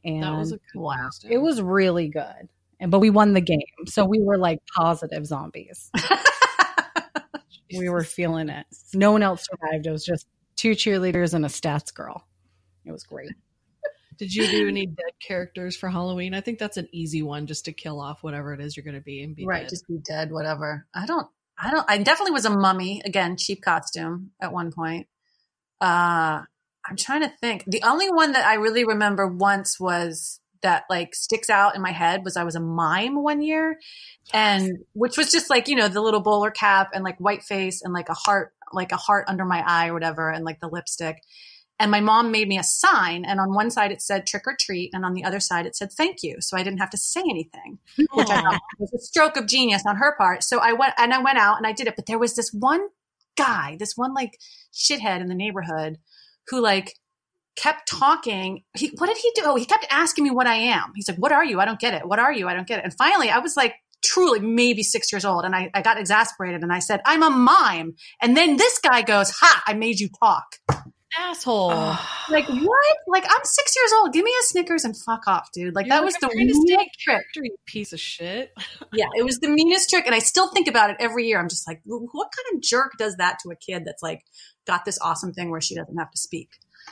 [0.04, 0.96] And that was a good Wow.
[1.04, 1.32] costume.
[1.32, 2.48] it was really good.
[2.80, 5.90] And but we won the game, so we were like positive zombies.
[7.76, 8.66] we were feeling it.
[8.94, 9.86] No one else survived.
[9.86, 12.24] It was just two cheerleaders and a stats girl.
[12.84, 13.32] It was great.
[14.18, 16.34] Did you do any dead characters for Halloween?
[16.34, 18.94] I think that's an easy one just to kill off whatever it is you're going
[18.96, 19.62] to be and be right.
[19.62, 19.70] dead.
[19.70, 20.86] Just be dead, whatever.
[20.94, 21.26] I don't.
[21.58, 21.84] I don't.
[21.88, 25.08] I definitely was a mummy again, cheap costume at one point.
[25.80, 26.42] Uh,
[26.88, 27.64] I'm trying to think.
[27.66, 31.92] The only one that I really remember once was that like sticks out in my
[31.92, 33.78] head was I was a mime one year,
[34.32, 37.82] and which was just like you know the little bowler cap and like white face
[37.82, 40.68] and like a heart, like a heart under my eye or whatever, and like the
[40.68, 41.22] lipstick.
[41.80, 44.56] And my mom made me a sign, and on one side it said trick or
[44.58, 46.36] treat, and on the other side it said thank you.
[46.40, 47.78] So I didn't have to say anything
[48.12, 50.42] which I thought was a stroke of genius on her part.
[50.42, 51.96] So I went and I went out and I did it.
[51.96, 52.88] But there was this one
[53.36, 54.38] guy, this one like
[54.72, 55.98] shithead in the neighborhood
[56.48, 56.94] who like
[57.56, 58.64] kept talking.
[58.76, 59.42] He what did he do?
[59.44, 60.92] Oh, he kept asking me what I am.
[60.94, 61.60] He's like, What are you?
[61.60, 62.06] I don't get it.
[62.06, 62.48] What are you?
[62.48, 62.84] I don't get it.
[62.84, 66.62] And finally I was like truly maybe six years old and I, I got exasperated
[66.62, 67.94] and I said, I'm a mime.
[68.22, 70.56] And then this guy goes, Ha, I made you talk.
[71.18, 71.70] Asshole.
[71.72, 72.26] Ah.
[72.30, 72.96] Like what?
[73.06, 74.12] Like I'm six years old.
[74.12, 75.74] Give me a Snickers and fuck off, dude.
[75.74, 77.14] Like You're that like, was "I'm the trying to stay weirdest trick.
[77.16, 78.52] character, you piece of shit.
[78.92, 81.38] Yeah, it was the meanest trick, and I still think about it every year.
[81.38, 84.24] I'm just like, what kind of jerk does that to a kid that's like
[84.66, 86.50] got this awesome thing where she doesn't have to speak?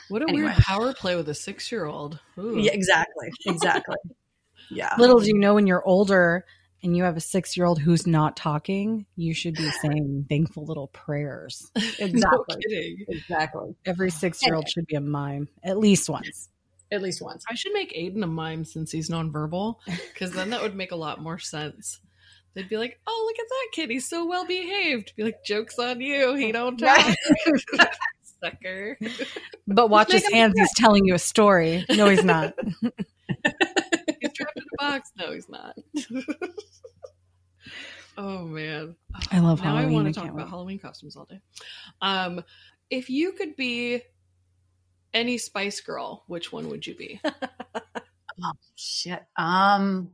[0.09, 0.43] What a Anyway.
[0.45, 2.19] weird power play with a six year old.
[2.37, 3.95] Yeah, exactly, exactly.
[4.69, 6.43] Yeah, Little do you know when you're older
[6.83, 10.65] and you have a six year old who's not talking, you should be saying thankful
[10.65, 11.71] little prayers.
[11.99, 13.05] No exactly, kidding.
[13.07, 13.75] exactly.
[13.85, 16.49] Every six year old should be a mime, at least once.
[16.91, 17.43] At least once.
[17.49, 19.75] I should make Aiden a mime since he's nonverbal,
[20.13, 21.99] because then that would make a lot more sense.
[22.53, 23.89] They'd be like, "Oh, look at that kid!
[23.89, 26.35] He's so well behaved." Be like, "Jokes on you!
[26.35, 27.15] He oh, don't talk,
[28.41, 28.97] sucker."
[29.67, 31.85] But watch his hands, he's telling you a story.
[31.89, 32.55] No, he's not.
[34.55, 35.11] He's a box.
[35.17, 35.75] No, he's not.
[38.17, 38.95] oh man,
[39.31, 39.89] I love now Halloween.
[39.89, 40.49] I want to talk about wait.
[40.49, 41.41] Halloween costumes all day.
[42.01, 42.43] Um,
[42.89, 44.01] if you could be
[45.13, 47.21] any Spice Girl, which one would you be?
[48.39, 49.25] Oh shit.
[49.35, 50.11] Um,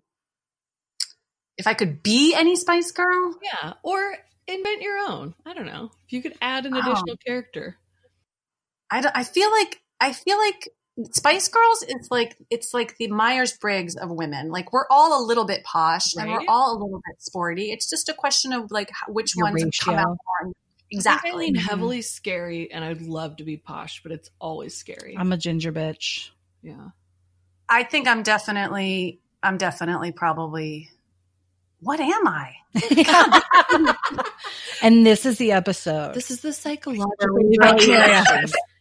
[1.57, 4.15] if I could be any Spice Girl, yeah, or
[4.47, 5.35] invent your own.
[5.45, 5.91] I don't know.
[6.07, 6.79] If you could add an Oh.
[6.79, 7.75] additional character.
[8.89, 10.69] I, don't- I feel like I feel like
[11.11, 14.51] Spice Girls is like it's like the Myers Briggs of women.
[14.51, 17.71] Like we're all a little bit posh and we're all a little bit sporty.
[17.71, 20.17] It's just a question of like which Your ones come out more.
[20.39, 20.59] I think I
[20.91, 21.31] Exactly.
[21.31, 21.67] lean mm-hmm.
[21.67, 25.15] heavily scary, and I'd love to be posh, but it's always scary.
[25.17, 26.29] I'm a ginger bitch.
[26.61, 26.89] yeah.
[27.67, 30.91] I think I'm definitely I'm definitely probably
[31.79, 32.53] what am I?
[34.81, 36.13] and this is the episode.
[36.13, 37.39] This is the psychological.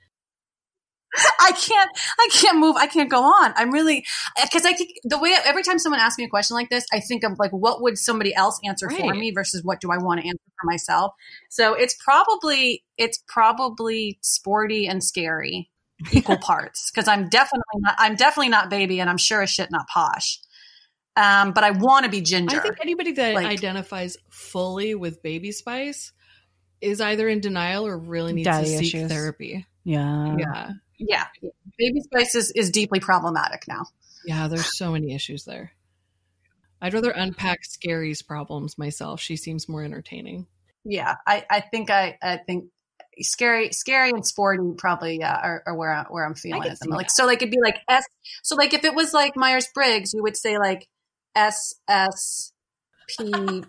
[1.40, 2.76] I can't, I can't move.
[2.76, 3.52] I can't go on.
[3.56, 4.04] I'm really
[4.42, 7.00] because I think the way every time someone asks me a question like this, I
[7.00, 10.20] think of like what would somebody else answer for me versus what do I want
[10.20, 11.12] to answer for myself.
[11.50, 15.70] So it's probably it's probably sporty and scary
[16.12, 19.70] equal parts because I'm definitely not I'm definitely not baby and I'm sure as shit
[19.70, 20.38] not posh.
[21.14, 22.56] Um, but I want to be ginger.
[22.56, 26.12] I think anybody that Like- identifies fully with Baby Spice
[26.80, 29.10] is either in denial or really needs to seek issues.
[29.12, 29.66] therapy.
[29.84, 30.36] yeah.
[30.38, 30.70] Yeah.
[30.98, 31.26] Yeah,
[31.78, 33.86] baby spice is, is deeply problematic now.
[34.24, 35.72] Yeah, there's so many issues there.
[36.80, 39.20] I'd rather unpack Scary's problems myself.
[39.20, 40.46] She seems more entertaining.
[40.84, 42.64] yeah i i think i i think
[43.20, 46.80] scary scary and sporty probably yeah are, are where I, where i'm feeling can at
[46.80, 47.12] them like that.
[47.12, 48.04] so like it'd be like s
[48.42, 50.88] so like if it was like myers-briggs you would say like
[51.36, 52.52] s s
[53.08, 53.62] p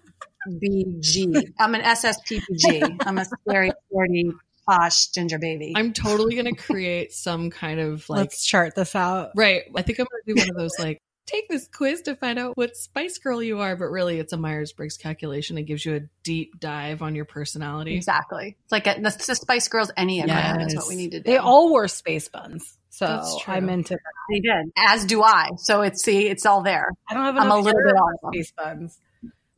[0.60, 4.32] b g i'm an ssppg i'm a scary sporty
[4.68, 8.96] posh ginger baby I'm totally going to create some kind of like Let's chart this
[8.96, 9.32] out.
[9.36, 9.64] right.
[9.76, 12.38] I think I'm going to do one of those like take this quiz to find
[12.38, 15.58] out what Spice Girl you are, but really it's a Myers-Briggs calculation.
[15.58, 17.96] It gives you a deep dive on your personality.
[17.96, 21.24] exactly it's like a, the, the spice girls enneagram is what we need to do
[21.24, 22.78] They all wore space buns.
[22.90, 23.54] So That's true.
[23.56, 24.00] I'm into that.
[24.30, 27.50] they did as do i so it's see it's all there I don't have I'm
[27.50, 29.00] a little bit on space buns.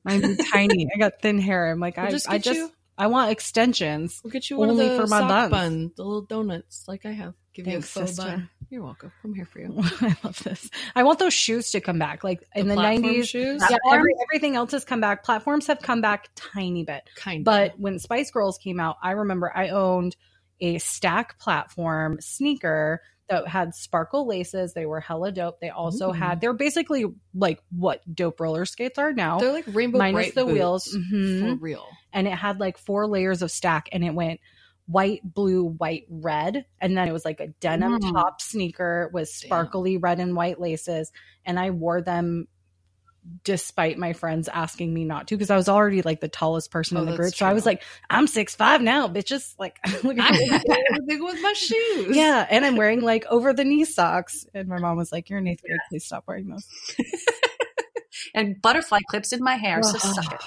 [0.06, 0.88] Mine's tiny.
[0.96, 1.70] I got thin hair.
[1.72, 4.22] I'm like, We'll I just I just you- I want extensions.
[4.24, 5.52] We'll get you one Only of the for my sock buns.
[5.52, 7.34] bun, the little donuts like I have.
[7.54, 8.32] Give Thanks, you a faux sister.
[8.32, 8.50] bun.
[8.70, 9.12] You're welcome.
[9.24, 9.74] I'm here for you.
[10.02, 10.70] I love this.
[10.96, 12.24] I want those shoes to come back.
[12.24, 13.28] Like in the, platform 90s.
[13.28, 13.64] shoes?
[13.70, 15.24] Yeah, every, everything else has come back.
[15.24, 17.04] Platforms have come back tiny bit.
[17.16, 20.16] Kind But when Spice Girls came out, I remember I owned
[20.60, 24.74] a stack platform sneaker that had sparkle laces.
[24.74, 25.60] They were hella dope.
[25.60, 26.14] They also Ooh.
[26.14, 29.40] had they're basically like what dope roller skates are now.
[29.40, 30.96] they're like rainbow minus bright the wheels.
[31.12, 31.40] Mhm.
[31.40, 31.88] for real.
[32.14, 34.40] and it had like four layers of stack and it went
[34.88, 36.64] white, blue, white, red.
[36.80, 38.14] And then it was like a denim Mm.
[38.14, 39.48] top sneaker with Damn.
[39.48, 41.12] sparkly red and white laces.
[41.44, 42.48] And I wore them
[43.44, 46.98] despite my friends asking me not to because I was already like the tallest person
[46.98, 47.34] Oh, in the group.
[47.34, 49.56] So I was like, I'm six five now, bitches.
[49.58, 50.50] Like look at me.
[51.26, 52.16] With my shoes.
[52.16, 54.46] Yeah, and I'm wearing like over the knee socks.
[54.54, 56.68] And my mom was like, You're in eighth grade, please stop wearing those.
[58.36, 60.42] and butterfly clips in my hair so suck it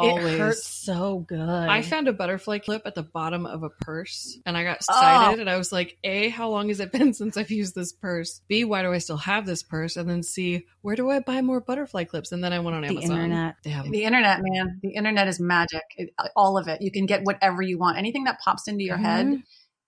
[0.00, 0.34] Always.
[0.34, 1.40] It hurts so good.
[1.40, 4.96] I found a butterfly clip at the bottom of a purse and I got Oh.
[4.98, 7.92] excited and I was like, A, how long has it been since I've used this
[7.92, 8.40] purse?
[8.48, 9.96] B, why do I still have this purse?
[9.96, 12.32] And then C, where do I buy more butterfly clips?
[12.32, 13.10] And then I went on the Amazon.
[13.16, 13.56] internet.
[13.64, 14.78] They have The internet, man.
[14.82, 15.82] The internet is magic.
[15.96, 16.80] It, all of it.
[16.82, 17.98] You can get whatever you want.
[17.98, 19.42] Anything that pops into your head, Mhm.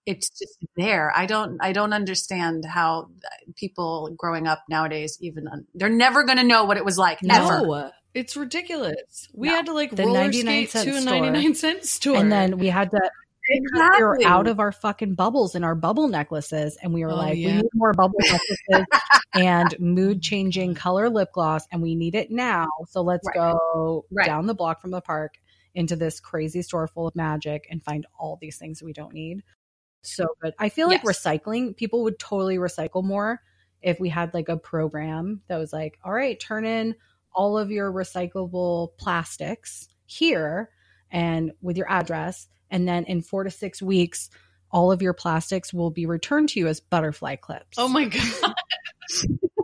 [0.07, 1.13] it's just there.
[1.15, 1.59] I don't.
[1.63, 3.11] I don't understand how
[3.57, 5.47] people growing up nowadays even.
[5.49, 7.93] Un- they're never going to know what it was like ever.
[8.15, 9.29] It's ridiculous.
[9.33, 9.55] We No.
[9.57, 12.17] had to like The roller 99 skate to a 99 cent store.
[12.17, 13.11] And then we had to
[13.49, 13.99] exactly.
[13.99, 17.17] we were out of our fucking bubbles and our bubble necklaces and we were Oh,
[17.17, 18.87] like we need more bubble necklaces
[19.35, 23.35] and mood changing color lip gloss and we need it now so let's Right.
[23.35, 24.27] go Right.
[24.27, 25.35] down the block from the park
[25.75, 29.43] into this crazy store full of magic and find all these things we don't need
[30.03, 33.41] so good i feel like recycling people would totally recycle more
[33.83, 36.95] if we had like a program that was like all right turn in
[37.35, 40.71] all of your recyclable plastics here
[41.11, 44.31] and with your address and then in four to six weeks
[44.71, 48.55] all of your plastics will be returned to you as butterfly clips oh my God.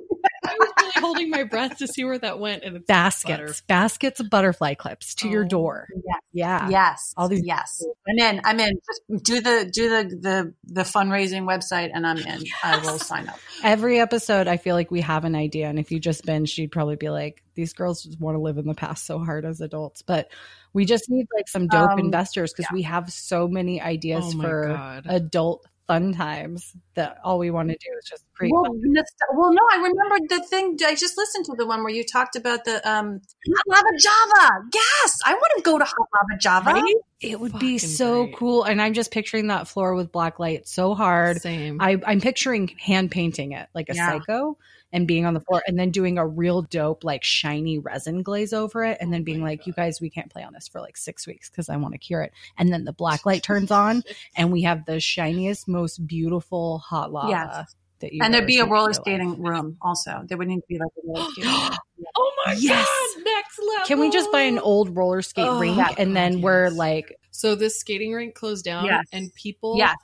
[1.06, 2.64] I was really holding my breath to see where that went.
[2.64, 3.54] And it's baskets butter.
[3.66, 5.48] baskets of butterfly clips to your Oh.
[5.48, 6.20] door Yes.
[6.32, 7.14] yeah Yes.
[7.16, 7.84] All these- yes.
[8.08, 8.40] I'm in.
[8.44, 8.72] I'm in.
[8.86, 12.42] Just do the do the the the fundraising website, and I'm in.
[12.62, 13.38] I will sign up.
[13.62, 16.70] every episode i feel like we have an idea and if you just binge you'd
[16.70, 19.60] probably be like these girls just want to live in the past so hard as
[19.62, 20.30] adults but
[20.74, 24.42] we just need like some dope Um, investors because we have so many ideas Oh
[24.42, 25.06] for God.
[25.08, 28.52] adult fun times that all we want to do is just create.
[28.52, 28.82] Well, fun.
[28.86, 30.76] nost- well, no, I remembered the thing.
[30.84, 33.20] I just listened to the one where you talked about the um,
[33.54, 34.64] hot lava Java.
[34.74, 36.70] Yes, I want to go to hot lava Java.
[36.72, 36.94] Right?
[37.20, 38.36] It would be so great.
[38.36, 38.62] cool.
[38.64, 41.40] And I'm just picturing that floor with black light so hard.
[41.40, 41.80] Same.
[41.80, 44.18] I, I'm picturing hand painting it like a Yeah.
[44.18, 44.58] psycho
[44.96, 48.54] and being on the floor and then doing a real dope, like shiny resin glaze
[48.54, 48.96] over it.
[48.98, 50.80] And oh then Oh being my like, you guys, we can't play on this for
[50.80, 52.32] like six weeks because I want to cure it.
[52.56, 54.02] And then the black light turns on
[54.36, 57.28] and we have the shiniest, most beautiful hot lava.
[57.28, 57.74] Yes.
[58.00, 60.22] That you And there'd be a roller skating room also.
[60.26, 61.76] There would need to be like a roller skating room.
[62.16, 62.86] oh my Yes.
[63.16, 63.86] god, next level.
[63.86, 67.54] Can we just buy an old roller skate Oh, rink and then we're like, So
[67.54, 69.04] this skating rink closed down, Yes.
[69.12, 69.94] and people, Yes.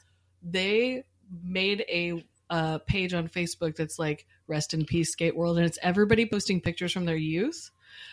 [0.42, 1.04] they
[1.42, 2.22] made a
[2.52, 6.60] uh, page on Facebook that's like "Rest in Peace Skate World," and it's everybody posting
[6.60, 7.70] pictures from their youth,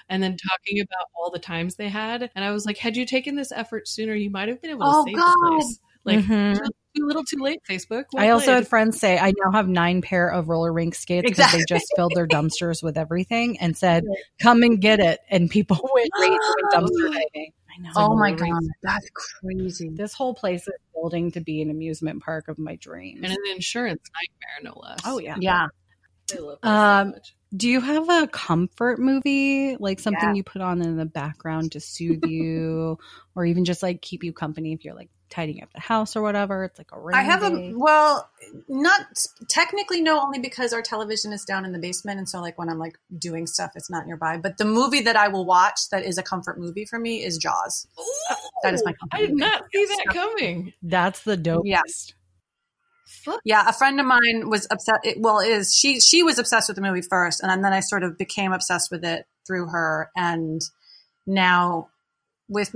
[0.09, 2.31] and then talking about all the times they had.
[2.35, 4.81] And I was like, had you taken this effort sooner, you might have been able
[4.85, 5.33] to Oh, save God.
[5.35, 5.79] the place.
[6.05, 6.55] Like Mhm.
[6.55, 7.59] too, too little, too late.
[7.69, 8.05] Facebook.
[8.13, 8.55] Well I also played.
[8.55, 11.59] had friends say I now have nine pair of roller rink skates because Exactly.
[11.59, 14.05] they just filled their dumpsters with everything and said,
[14.41, 16.39] "Come and get it." And people went right
[16.73, 17.51] dumpster diving.
[17.71, 17.89] I know.
[17.97, 19.89] Oh my god, that's crazy.
[19.93, 23.19] This whole place is building to be an amusement park of my dreams.
[23.23, 24.99] and an insurance nightmare, no less.
[25.05, 25.35] oh yeah.
[25.39, 25.67] Yeah.
[26.31, 27.21] I love that Um, so.
[27.57, 30.33] Do you have a comfort movie, like something Yeah.
[30.35, 32.99] you put on in the background to soothe you,
[33.35, 36.21] or even just like keep you company if you're like tidying up the house or
[36.21, 36.63] whatever?
[36.65, 37.71] It's like a rainy I have day.
[37.71, 38.29] a well,
[38.67, 39.01] not
[39.47, 42.69] technically no, only because our television is down in the basement, and so like when
[42.69, 44.37] I'm like doing stuff, it's not nearby.
[44.37, 47.37] But the movie that I will watch that is a comfort movie for me is
[47.37, 47.87] Jaws.
[48.63, 49.39] That is my comfort I did movie.
[49.41, 50.73] not see that coming.
[50.83, 51.61] That's the dopest.
[51.65, 51.81] Yeah.
[53.43, 54.97] Yeah, a friend of mine was upset.
[55.03, 55.99] It, well, is she?
[55.99, 59.03] She was obsessed with the movie first, and then I sort of became obsessed with
[59.03, 60.09] it through her.
[60.15, 60.61] And
[61.25, 61.89] now,
[62.47, 62.75] with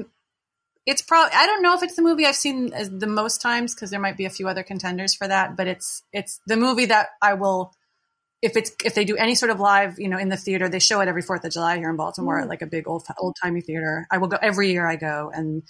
[0.85, 3.73] it's probably I don't know if it's the movie I've seen uh, the most times
[3.73, 5.55] because there might be a few other contenders for that.
[5.55, 7.73] But it's it's the movie that I will
[8.41, 10.67] if it's if they do any sort of live, you know, in the theater.
[10.67, 12.49] They show it every Fourth of July here in Baltimore at mm.
[12.49, 14.05] like a big old old timey theater.
[14.11, 14.87] I will go every year.
[14.87, 15.63] I go and.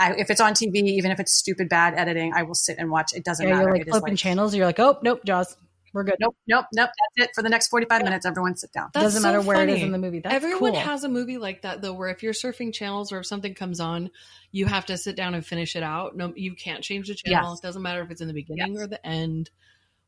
[0.00, 2.90] I, if it's on TV, even if it's stupid bad editing, I will sit and
[2.90, 3.12] watch.
[3.12, 3.64] It doesn't Yeah, matter.
[3.64, 4.54] you're like It is flipping like- channels.
[4.54, 5.54] You're like, oh nope, Jaws,
[5.92, 6.16] we're good.
[6.20, 6.90] Nope, nope, nope.
[7.16, 8.24] That's it for the next 45 minutes.
[8.26, 8.90] Everyone sit down.
[8.94, 10.20] That's Doesn't so matter where it is in the movie.
[10.20, 10.80] That's Everyone cool.
[10.80, 13.80] has a movie like that though, where if you're surfing channels or if something comes
[13.80, 14.10] on,
[14.50, 16.16] you have to sit down and finish it out.
[16.16, 17.50] No, you can't change the channel.
[17.50, 17.58] Yes.
[17.58, 18.82] It doesn't matter if it's in the beginning Yes.
[18.82, 19.50] or the end.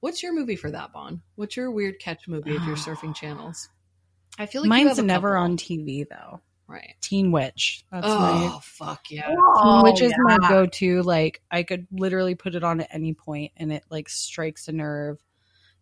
[0.01, 1.23] What's your movie for that, Bon?
[1.37, 3.69] What's your weird catch movie if you're surfing channels?
[4.39, 5.45] I feel like you Mine's have a never couple.
[5.45, 6.41] on TV though.
[6.67, 6.95] right.
[7.01, 7.85] Teen Witch.
[7.93, 9.29] That's oh my fuck yeah!
[9.29, 11.03] Teen Oh, Witch is my oh, go-to.
[11.03, 14.73] Like I could literally put it on at any point, and it like strikes a
[14.73, 15.19] nerve.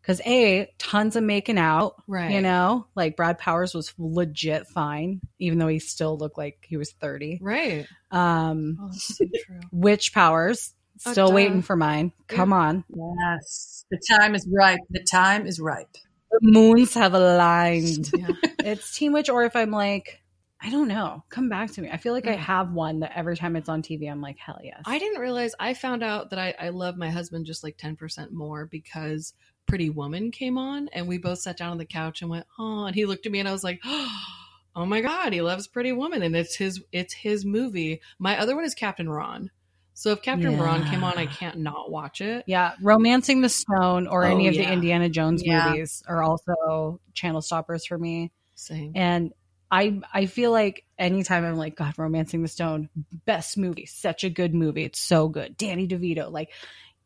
[0.03, 2.33] Because a tons of making out, Right.
[2.33, 6.77] You know, like Brad Powers was legit fine, even though he still looked like he
[6.77, 7.39] was thirty.
[7.41, 7.87] Right.
[8.11, 9.61] Um, Oh, so true.
[9.71, 11.35] Witch Powers, still duh.
[11.35, 12.13] waiting for mine.
[12.27, 13.85] Come on, Yes.
[13.91, 14.81] The time is ripe.
[14.91, 15.97] The time is ripe.
[16.33, 18.11] the moons have aligned.
[18.17, 18.35] Yeah.
[18.59, 20.21] it's Teen Witch, or if I'm like,
[20.61, 21.91] I don't know, come back to me.
[21.91, 22.39] I feel like I Mm.
[22.39, 24.81] have one that every time it's on TV, I'm like, hell yes.
[24.87, 25.55] I didn't realize.
[25.61, 29.35] I found out that I, I love my husband just like ten percent more because
[29.73, 32.85] Pretty Woman came on, and we both sat down on the couch and went, "Oh!"
[32.85, 33.81] And he looked at me, and I was like,
[34.77, 38.55] "Oh my god, he loves Pretty Woman, and it's his it's his movie." My other
[38.55, 39.51] one is Captain Ron.
[39.95, 42.45] So if Captain Ron came on, I can't not watch it.
[42.47, 44.67] Yeah, Romancing the Stone or Oh, any of yeah.
[44.67, 45.71] the Indiana Jones Yeah.
[45.71, 48.31] movies are also channel stoppers for me.
[48.55, 48.93] Same.
[48.95, 49.33] And
[49.71, 52.91] I I feel like anytime I'm like, God, Romancing the Stone,
[53.25, 54.85] best movie, such a good movie.
[54.85, 55.57] It's so good.
[55.57, 56.51] Danny DeVito, like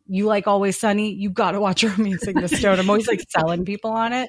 [0.08, 2.78] you like Always Sunny, you gotta watch Romancing the Stone.
[2.78, 4.28] I'm always like selling people on it.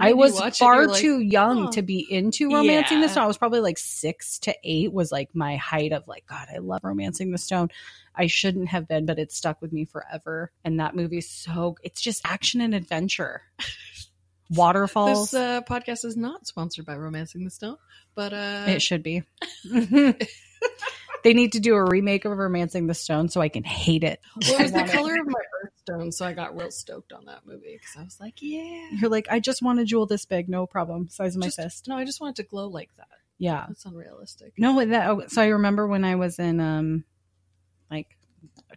[0.00, 3.24] I was far like, too young "Oh." to be into Romancing the Stone.
[3.24, 6.58] I was probably like six to eight was like my height of like, God, I
[6.58, 7.68] love Romancing the Stone.
[8.14, 10.50] I shouldn't have been, but it stuck with me forever.
[10.64, 13.42] And that movie's so it's just action and adventure.
[14.50, 15.30] Waterfalls.
[15.30, 17.78] This uh, podcast is not sponsored by Romancing the Stone,
[18.14, 19.22] but uh, it should be.
[21.22, 24.20] they need to do a remake of Romancing the Stone so I can hate it.
[24.48, 25.40] well, it was the color of my
[25.88, 29.10] birthstone, so I got real stoked on that movie because I was like, "Yeah." You're
[29.10, 31.08] like, I just want a jewel this big, no problem.
[31.08, 31.88] Size of my Just- fist.
[31.88, 33.08] No, I just want it to glow like that.
[33.38, 33.64] Yeah.
[33.66, 34.52] That's unrealistic.
[34.56, 37.04] No, that oh, so I remember when I was in um
[37.90, 38.16] like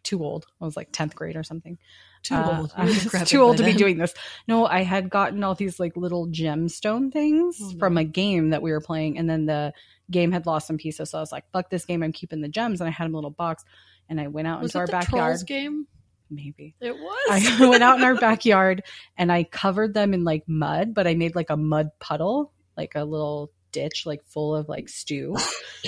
[0.04, 0.46] too old.
[0.62, 1.78] I was like 10th grade or something.
[2.26, 2.74] Too Uh, old.
[2.78, 4.14] I was too old to be doing this.
[4.48, 7.78] No, I had gotten all these like little gemstone things Oh, no.
[7.80, 9.74] from a game that we were playing, and then the
[10.10, 11.12] game had lost some pieces.
[11.12, 12.02] So I was like, "Fuck this game!
[12.04, 13.64] I'm keeping the gems." And I had them in a little box,
[14.10, 15.30] and I went out Was into it our the backyard.
[15.32, 15.88] Trolls game?
[16.32, 17.28] Maybe It was.
[17.60, 18.82] I went out in our backyard
[19.16, 22.94] and I covered them in like mud, but I made like a mud puddle, like
[22.96, 25.36] a little ditch, like full of like stew,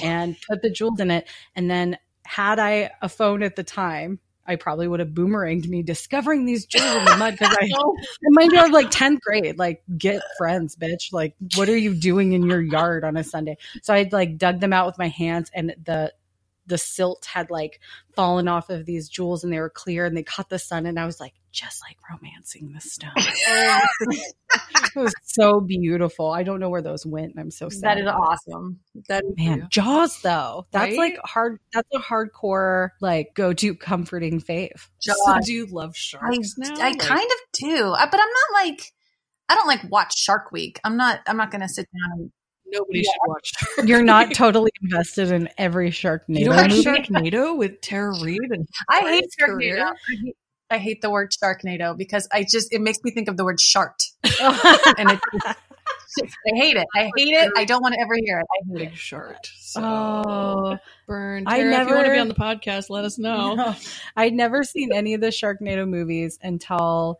[0.04, 1.28] and put the jewels in it.
[1.56, 5.84] And then, had I a phone at the time, I probably would have boomeranged me
[5.84, 7.70] discovering these jewels in the mud because I
[8.22, 11.12] remind you of like 10th grade, like get friends, bitch.
[11.12, 13.58] Like, what are you doing in your yard on a Sunday?
[13.84, 16.14] So I'd like dug them out with my hands and the
[16.68, 17.80] the silt had like
[18.14, 21.00] fallen off of these jewels and they were clear and they caught the sun and
[21.00, 23.12] I was like, just like romancing the stone.
[24.02, 26.30] it was so beautiful.
[26.32, 27.34] I don't know where those went.
[27.38, 27.84] I'm so sad.
[27.84, 28.22] That is about it.
[28.50, 28.80] awesome.
[29.10, 30.68] That Man, Jaws though.
[30.72, 30.98] That's Right?
[30.98, 31.60] like hard.
[31.74, 34.88] That's a hardcore like go to comforting fave.
[35.00, 36.74] So do you love I, sharks now?
[36.76, 38.92] I Like, kind of do, I- but I'm not like
[39.50, 40.80] I don't like watch Shark Week.
[40.84, 41.22] I'm not.
[41.26, 42.32] I'm not going to sit down and
[42.66, 43.04] nobody Yeah.
[43.12, 43.52] should watch.
[43.76, 46.84] Shark You're not totally invested in every Sharknado You don't like movie.
[46.84, 49.86] Sharknado with Tara Reid and I hate Brian's Sharknado.
[49.92, 50.36] I hate,
[50.70, 53.60] I hate the word Sharknado because I just it makes me think of the word
[53.60, 55.56] shart, and it's, it's-
[56.20, 56.88] I hate it.
[56.96, 57.52] I hate it.
[57.56, 58.46] I don't want to ever hear it.
[58.50, 58.98] I hate Big it.
[58.98, 59.50] Shart.
[59.60, 61.44] So Oh, burn.
[61.46, 63.54] I Tara, if you want to be on the podcast, let us know.
[63.56, 63.76] No.
[64.16, 67.20] I'd never seen any of the Sharknado movies until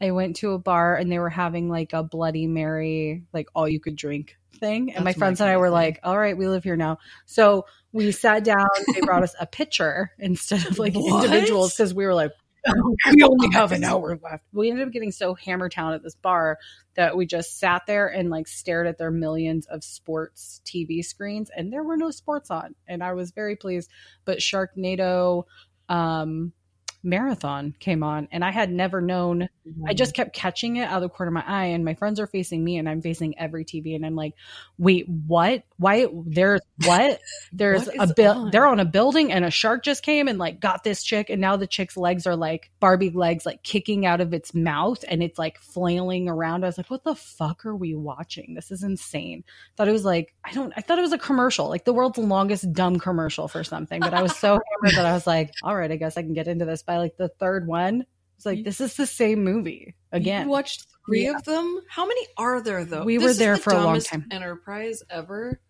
[0.00, 3.68] I went to a bar and they were having like a Bloody Mary, like all
[3.68, 4.92] you could drink thing.
[4.94, 6.98] And my That's my friends and I were like, all right, we live here now.
[7.26, 11.24] So we sat down, they brought us a pitcher instead of like What?
[11.24, 12.32] individuals because we were like,
[13.14, 14.44] we only have an hour left.
[14.52, 16.58] We ended up getting so hammer town at this bar
[16.96, 21.50] that we just sat there and like stared at their millions of sports TV screens
[21.56, 22.74] and there were no sports on.
[22.86, 23.90] And I was very pleased.
[24.24, 25.44] But Sharknado
[25.88, 26.52] um
[27.02, 29.48] marathon came on and I had never known
[29.86, 30.22] I just mm-hmm.
[30.22, 32.62] kept catching it out of the corner of my eye, and my friends are facing
[32.62, 34.34] me, and I'm facing every TV, and I'm like,
[34.78, 35.64] "Wait, what?
[35.76, 36.06] Why?
[36.12, 37.20] There's what?
[37.52, 38.50] There's What a bill.
[38.50, 41.40] They're on a building, and a shark just came and like got this chick, and
[41.40, 45.22] now the chick's legs are like Barbie legs, like kicking out of its mouth, and
[45.22, 46.64] it's like flailing around.
[46.64, 48.54] I was like, "What the fuck are we watching?
[48.54, 49.44] This is insane."
[49.76, 50.72] Thought it was like I don't.
[50.76, 54.14] I thought it was a commercial, like the world's longest dumb commercial for something, but
[54.14, 56.48] I was so hammered that I was like, "All right, I guess I can get
[56.48, 58.06] into this." By like the third one.
[58.38, 60.44] It's like this is the same movie again.
[60.46, 61.36] You watched three Yeah.
[61.36, 61.80] of them?
[61.90, 63.04] How many are there though?
[63.04, 64.26] We This were there the for a long time.
[64.30, 65.60] Enterprise ever.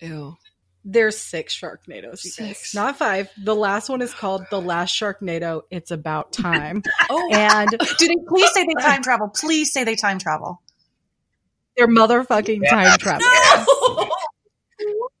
[0.00, 0.36] Ew.
[0.84, 2.56] There's six Sharknadoes, you guys.
[2.56, 2.74] Six.
[2.74, 3.28] not five.
[3.44, 5.62] The last one is called The Last Sharknado.
[5.70, 7.68] It's about time, Oh, and
[7.98, 9.28] Do they please say they time travel?
[9.28, 10.62] Please say they time travel.
[11.76, 13.26] they're motherfucking time travel.
[13.26, 13.64] no!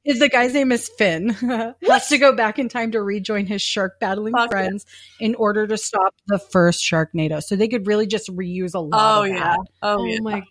[0.08, 1.28] Is the guy's name is Finn?
[1.86, 4.86] Has to go back in time to rejoin his shark battling Fuck friends
[5.20, 7.42] in order to stop the first Sharknado.
[7.42, 9.18] So they could really just reuse a lot.
[9.18, 9.38] Oh of yeah.
[9.38, 9.58] that.
[9.82, 10.20] Oh, Oh yeah.
[10.22, 10.48] my God.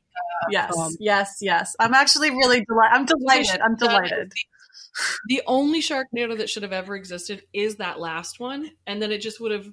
[0.51, 0.77] Yes.
[0.77, 1.37] Um, yes.
[1.41, 1.75] Yes.
[1.79, 2.93] I'm actually really delighted.
[2.93, 3.61] I'm delighted.
[3.61, 4.31] I'm delighted.
[5.27, 9.21] The only Sharknado that should have ever existed is that last one, and then it
[9.21, 9.67] just would have.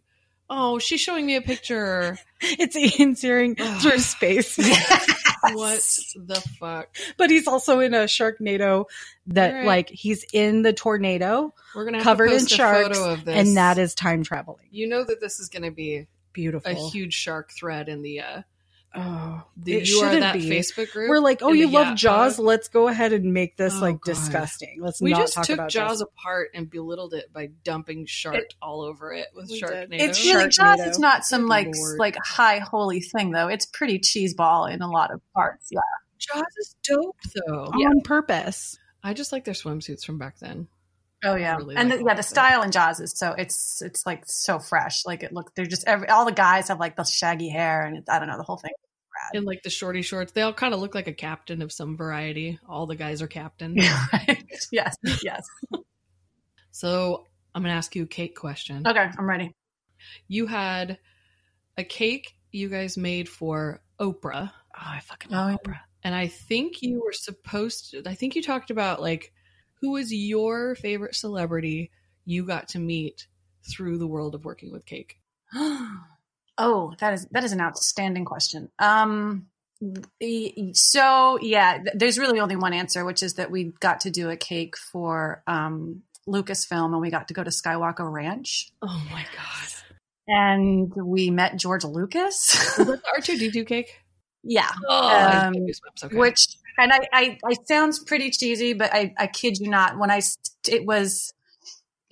[0.50, 2.18] Oh, she's showing me a picture.
[2.46, 4.58] It's Ian Ziering through space,
[5.42, 5.80] What
[6.16, 6.94] the fuck?
[7.16, 8.84] but he's also in a Sharknado
[9.28, 9.64] that right.
[9.66, 13.34] like he's in the tornado We're gonna have covered to in sharks, photo of this,
[13.34, 14.66] and that is time traveling.
[14.70, 16.70] you know that this is going to be Beautiful.
[16.70, 18.42] a huge shark thread in the uh
[18.96, 20.48] Oh, the it you shouldn't that be.
[20.48, 21.08] Facebook group.
[21.10, 22.36] We're like, oh, you love Yap Jaws?
[22.36, 22.44] Pod.
[22.44, 24.04] Let's go ahead and make this Oh, like God.
[24.12, 24.78] disgusting.
[24.80, 26.00] Let's We not just talk took about Jaws Jaws.
[26.02, 29.90] apart and belittled it by dumping shark all over it with We Sharknado.
[29.90, 30.00] did.
[30.00, 31.98] It's really Jaws It's not some like Lord.
[31.98, 33.48] like high holy thing though.
[33.48, 35.68] It's pretty cheeseball in a lot of parts.
[35.72, 35.80] Yeah.
[36.18, 37.16] Jaws is dope
[37.46, 37.64] though.
[37.64, 38.78] on purpose.
[39.02, 40.68] I just like their swimsuits from back then.
[41.24, 41.56] Oh yeah.
[41.56, 44.58] really and like the, yeah, the style in Jaws is so it's it's like so
[44.58, 45.04] fresh.
[45.04, 47.96] Like it look they're just every all the guys have like the shaggy hair and
[47.98, 48.72] it, I don't know the whole thing.
[49.32, 51.96] And like the shorty shorts, they all kind of look like a captain of some
[51.96, 52.58] variety.
[52.68, 53.76] All the guys are captain.
[54.72, 54.96] yes.
[55.22, 55.46] Yes.
[56.70, 58.86] so I'm gonna ask you a cake question.
[58.86, 59.52] Okay, I'm ready.
[60.28, 60.98] You had
[61.76, 64.50] a cake you guys made for Oprah.
[64.76, 65.56] Oh, I fucking Oh, love yeah.
[65.72, 65.80] Oprah.
[66.02, 69.32] And I think you were supposed to, I think you talked about like
[69.80, 71.90] who was your favorite celebrity
[72.24, 73.26] you got to meet
[73.70, 75.18] through the world of working with cake?
[76.58, 78.70] oh, that is that is an outstanding question.
[78.78, 79.46] Um
[80.72, 84.36] so yeah, there's really only one answer, which is that we got to do a
[84.36, 89.68] cake for um Lucasfilm and we got to go to Skywalker Ranch Oh my God.
[90.26, 92.56] and we met George Lucas.
[92.78, 94.00] Was that the R2D2 cake?
[94.42, 94.70] yeah.
[94.88, 95.54] Oh, Um.
[96.02, 96.16] Okay.
[96.16, 96.46] which
[96.78, 99.98] and I, I I sounds pretty cheesy, but I I kid you not.
[99.98, 100.20] When I
[100.68, 101.32] it was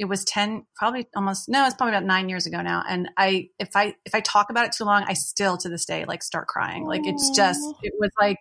[0.03, 2.83] it was ten, probably almost no, it's probably about nine years ago now.
[2.89, 5.85] And I if I if I talk about it too long, I still to this
[5.85, 6.85] day like start crying.
[6.85, 8.41] Like it's just it was like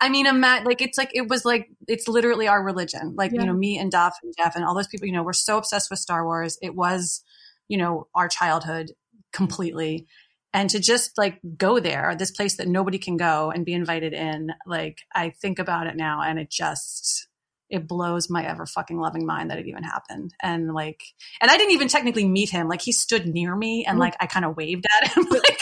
[0.00, 3.16] I mean, ima- like it's like it was like it's literally our religion.
[3.16, 3.40] Like Yeah.
[3.40, 5.08] you know, me and Duff and Jeff and all those people.
[5.08, 6.56] You know, we're so obsessed with Star Wars.
[6.62, 7.24] It was
[7.66, 8.92] you know our childhood
[9.32, 10.06] completely
[10.52, 14.12] and to just like go there this place that nobody can go and be invited
[14.12, 17.28] in like i think about it now and it just
[17.70, 20.34] it blows my ever fucking loving mind that it even happened.
[20.42, 21.02] And like,
[21.40, 22.68] and I didn't even technically meet him.
[22.68, 24.00] Like he stood near me and mm-hmm.
[24.00, 25.24] like I kind of waved at him.
[25.30, 25.60] like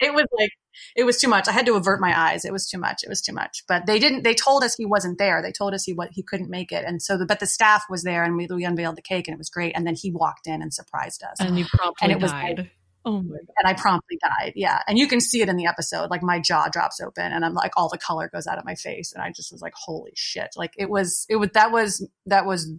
[0.00, 0.50] it was like
[0.96, 1.48] it was too much.
[1.48, 2.44] I had to avert my eyes.
[2.44, 3.02] It was too much.
[3.02, 3.64] It was too much.
[3.68, 4.22] But they didn't.
[4.22, 5.42] They told us he wasn't there.
[5.42, 6.84] They told us he what he couldn't make it.
[6.86, 9.34] And so, the, but the staff was there, and we, we unveiled the cake, and
[9.34, 9.72] it was great.
[9.74, 11.40] And then he walked in and surprised us.
[11.40, 12.58] And you promptly And it was died.
[12.58, 12.70] like-
[13.04, 13.46] oh my god.
[13.58, 14.52] and I promptly died.
[14.56, 14.82] Yeah.
[14.86, 16.10] And you can see it in the episode.
[16.10, 18.74] Like my jaw drops open and I'm like, all the color goes out of my
[18.74, 19.12] face.
[19.12, 20.50] And I just was like, holy shit.
[20.56, 22.70] Like it was, it was, that was, that was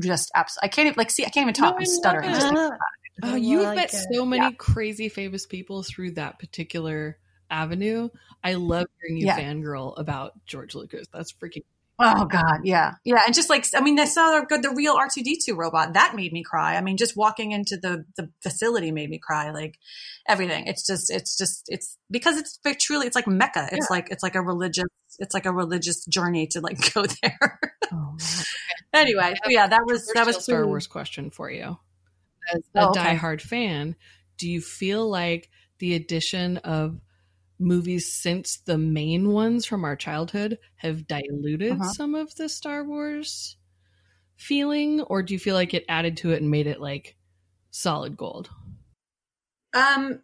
[0.00, 1.72] just absolutely, I can't even, like, see, I can't even talk.
[1.74, 2.30] No, I I'm stuttering.
[2.30, 2.76] just thinking Uh.
[3.22, 4.04] Oh, you've like met it.
[4.12, 4.50] so many Yeah.
[4.58, 7.18] crazy famous people through that particular
[7.50, 8.08] avenue.
[8.42, 9.38] I love hearing you Yeah.
[9.38, 11.06] fangirl about George Lucas.
[11.12, 11.62] That's freaking
[11.98, 12.60] Oh God.
[12.64, 12.94] Yeah.
[13.04, 13.20] Yeah.
[13.24, 16.42] And just like, I mean, I saw the, the real R2D2 robot that made me
[16.42, 16.76] cry.
[16.76, 19.52] I mean, just walking into the, the facility made me cry.
[19.52, 19.78] Like
[20.28, 20.66] everything.
[20.66, 23.68] It's just, it's just, it's because it's truly, it's like Mecca.
[23.70, 24.86] It's like, it's like a religious,
[25.20, 27.60] it's like a religious journey to like go there.
[27.92, 28.16] Oh,
[28.92, 29.34] anyway.
[29.44, 31.76] so yeah, that was, that was Star Wars question for you.
[31.78, 33.14] Oh, As a Oh, okay.
[33.16, 33.94] diehard fan,
[34.36, 36.98] do you feel like the addition of
[37.64, 41.92] movies since the main ones from our childhood have diluted Uh-huh.
[41.94, 43.56] some of the Star Wars
[44.36, 47.16] feeling, or do you feel like it added to it and made it like
[47.70, 48.50] solid gold?
[49.74, 50.20] Um,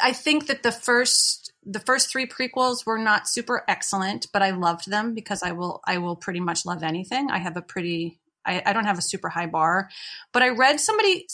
[0.00, 4.50] I think that the first the first three prequels were not super excellent, but I
[4.50, 7.30] loved them because I will I will pretty much love anything.
[7.30, 9.88] I have a pretty I, I don't have a super high bar,
[10.32, 11.26] but I read somebody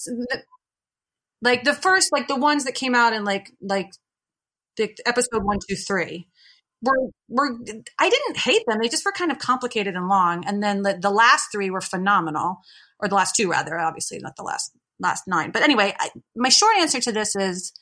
[1.43, 3.93] like the first like the ones that came out in like like
[5.07, 6.29] episode one two three
[6.83, 7.59] were were
[7.99, 8.79] I didn't hate them.
[8.81, 10.45] They just were kind of complicated and long.
[10.47, 12.59] And then the, the last three were phenomenal,
[13.01, 13.79] or the last two rather.
[13.79, 15.51] Obviously, not the last last nine.
[15.51, 17.73] But anyway, I, my short answer to this is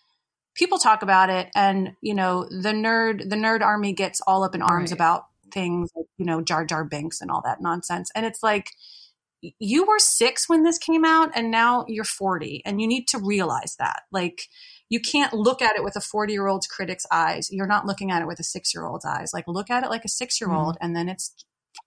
[0.55, 4.55] people talk about it, and you know the nerd the nerd army gets all up
[4.55, 4.97] in arms Right.
[4.97, 8.11] about things like you know Jar Jar Binks and all that nonsense.
[8.15, 8.71] And it's like
[9.59, 13.19] you were six when this came out, and now you're forty, and you need to
[13.19, 14.49] realize that like
[14.89, 17.49] you can't look at it with a 40 year old's critic's eyes.
[17.51, 19.33] You're not looking at it with a six year old's eyes.
[19.35, 20.85] Like look at it like a six year old mm-hmm.
[20.85, 21.35] and then it's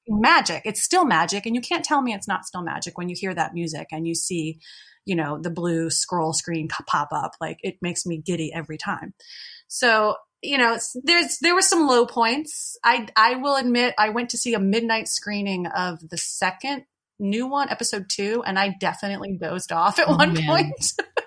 [0.07, 0.63] magic.
[0.65, 1.45] It's still magic.
[1.45, 4.07] And you can't tell me it's not still magic when you hear that music and
[4.07, 4.59] you see,
[5.05, 7.31] you know, the blue scroll screen pop up.
[7.39, 9.13] Like it makes me giddy every time.
[9.67, 12.77] So, you know, there's, there were some low points.
[12.83, 16.83] I, I will admit I went to see a midnight screening of the second
[17.19, 20.45] new one, episode two, and I definitely dozed off at Oh, one man.
[20.45, 20.93] point.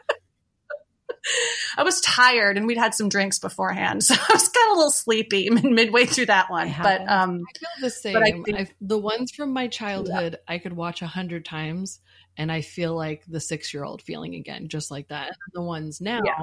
[1.77, 4.03] I was tired and we'd had some drinks beforehand.
[4.13, 6.75] So I was kind of a little sleepy midway through that one.
[6.83, 8.45] But um I feel the same.
[8.45, 12.01] But I I the ones from my childhood I could watch a hundred times
[12.37, 15.29] and I feel like the six year old feeling again, just like that.
[15.29, 16.43] And the ones now, Yeah.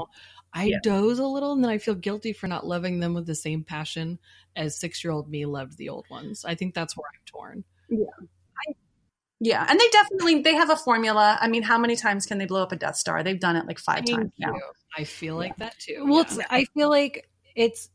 [0.54, 0.78] I Yeah.
[0.84, 3.64] doze a little and then I feel guilty for not loving them with the same
[3.64, 4.20] passion
[4.56, 6.46] as six year old me loved the old ones.
[6.46, 7.64] I think that's where I'm torn.
[7.90, 8.06] yeah,
[9.68, 11.38] and they definitely they have a formula.
[11.40, 13.24] I mean, how many times can they blow up a Death Star?
[13.24, 14.54] They've done it like five Thank times now.
[14.98, 16.06] I feel like that too.
[16.06, 16.22] Well, yeah.
[16.24, 17.90] it's, I feel like it's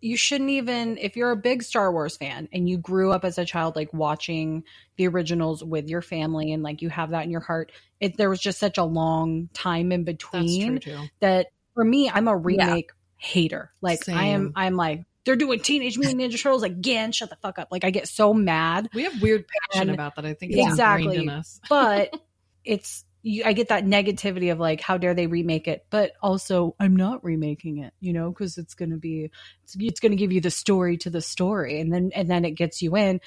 [0.00, 3.38] you shouldn't even if you're a big Star Wars fan and you grew up as
[3.38, 4.64] a child like watching
[4.96, 7.72] the originals with your family and like you have that in your heart.
[8.00, 10.98] It there was just such a long time in that's true between too.
[11.20, 13.70] that for me, I'm a remake hater.
[13.82, 17.12] Like I am, I'm like they're doing Teenage Mutant Ninja Turtles again.
[17.12, 17.68] Shut the fuck up!
[17.70, 20.24] Like I get so mad, We have weird passion And- about that.
[20.24, 21.16] I think it's Exactly.
[21.18, 21.60] in us.
[21.68, 22.18] but
[22.64, 26.76] it's you, I get that negativity of like how dare they remake it, but also
[26.78, 29.30] I'm not remaking it, you know, because it's gonna be
[29.64, 32.52] it's, it's gonna give you the story to the story, and then and then it
[32.52, 33.20] gets you in.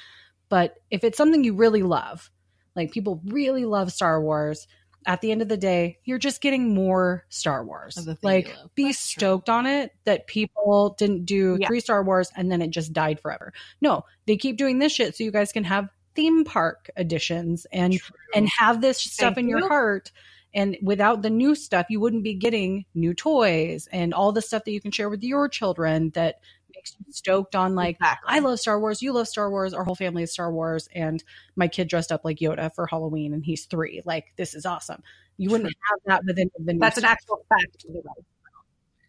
[0.47, 2.31] But if it's something you really love,
[2.75, 4.67] like people really love Star Wars.
[5.05, 7.97] At the end of the day, you're just getting more Star Wars.
[7.97, 9.19] Of the thing Like, be That's true.
[9.21, 11.67] stoked on it that people didn't do Yeah.
[11.67, 13.53] three Star Wars and then it just died forever.
[13.81, 17.99] No, they keep doing this shit so you guys can have theme park editions and
[18.35, 19.67] and have this stuff Thank in your you.
[19.67, 20.11] heart.
[20.53, 24.63] And without the new stuff, you wouldn't be getting new toys and all the stuff
[24.65, 26.39] that you can share with your children that
[26.79, 28.27] makes you stoked on like Exactly.
[28.35, 31.23] I love Star Wars, you love Star Wars, our whole family is Star Wars, and
[31.55, 34.01] my kid dressed up like Yoda for Halloween and he's three.
[34.05, 35.03] Like this is awesome.
[35.37, 37.85] You wouldn't have that within the new That's an actual fact.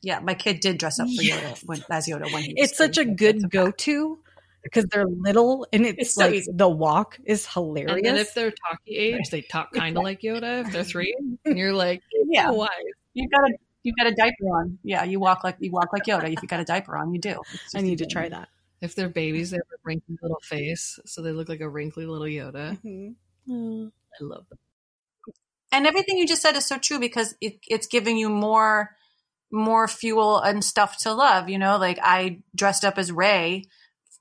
[0.02, 1.36] Yeah, my kid did dress up for Yeah.
[1.40, 4.18] Yoda when, as Yoda when he was It's such a good That's go to
[4.62, 6.52] because they're little and it's, It's like easy.
[6.54, 7.96] the walk is hilarious.
[7.96, 10.64] And then if they're talkie age, they talk kind of like Yoda.
[10.66, 11.14] If they're three,
[11.44, 12.68] and you're like, Yeah, why?
[13.14, 13.50] you got
[13.85, 14.78] a you got a diaper on.
[14.83, 16.33] Yeah, you walk like you walk like Yoda.
[16.33, 17.41] If you got a diaper on, you do.
[17.74, 18.49] I need to try that.
[18.81, 22.07] If they're babies, they have a wrinkly little face, so they look like a wrinkly
[22.07, 22.78] little Yoda.
[22.83, 23.12] Mm-hmm.
[23.53, 24.59] Oh, I love them.
[25.72, 28.91] and everything you just said is so true because it, it's giving you more
[29.53, 33.64] more fuel and stuff to love you know like i dressed up as Rey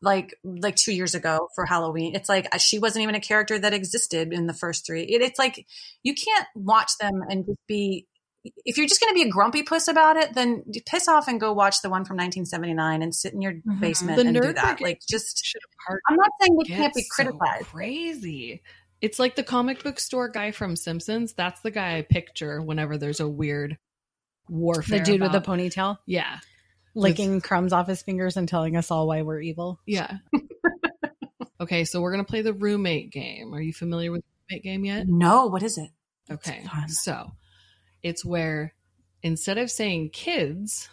[0.01, 2.15] like like two years ago for Halloween.
[2.15, 5.03] It's like she wasn't even a character that existed in the first three.
[5.03, 5.67] It, it's like
[6.03, 8.07] you can't watch them and just be.
[8.43, 11.39] If you're just going to be a grumpy puss about it, then piss off and
[11.39, 13.79] go watch the one from 1979 and sit in your mm-hmm.
[13.79, 14.79] basement The and do that.
[14.79, 17.65] Like, just Shit apart I'm not saying they can't be gets so criticized.
[17.65, 18.61] crazy.
[19.01, 21.33] It's like the comic book store guy from Simpsons.
[21.33, 23.77] That's the guy I picture whenever there's a weird
[24.47, 24.99] warfare.
[24.99, 26.39] The dude with the ponytail Yeah.
[26.95, 29.79] licking crumbs off his fingers and telling us all why we're evil.
[29.85, 30.17] Yeah.
[31.61, 33.53] okay, so we're gonna play the roommate game.
[33.53, 35.07] Are you familiar with the roommate game yet?
[35.07, 35.89] No, what is it?
[36.31, 36.63] Okay.
[36.87, 37.31] So
[38.03, 38.73] it's where
[39.23, 40.89] instead of saying kids,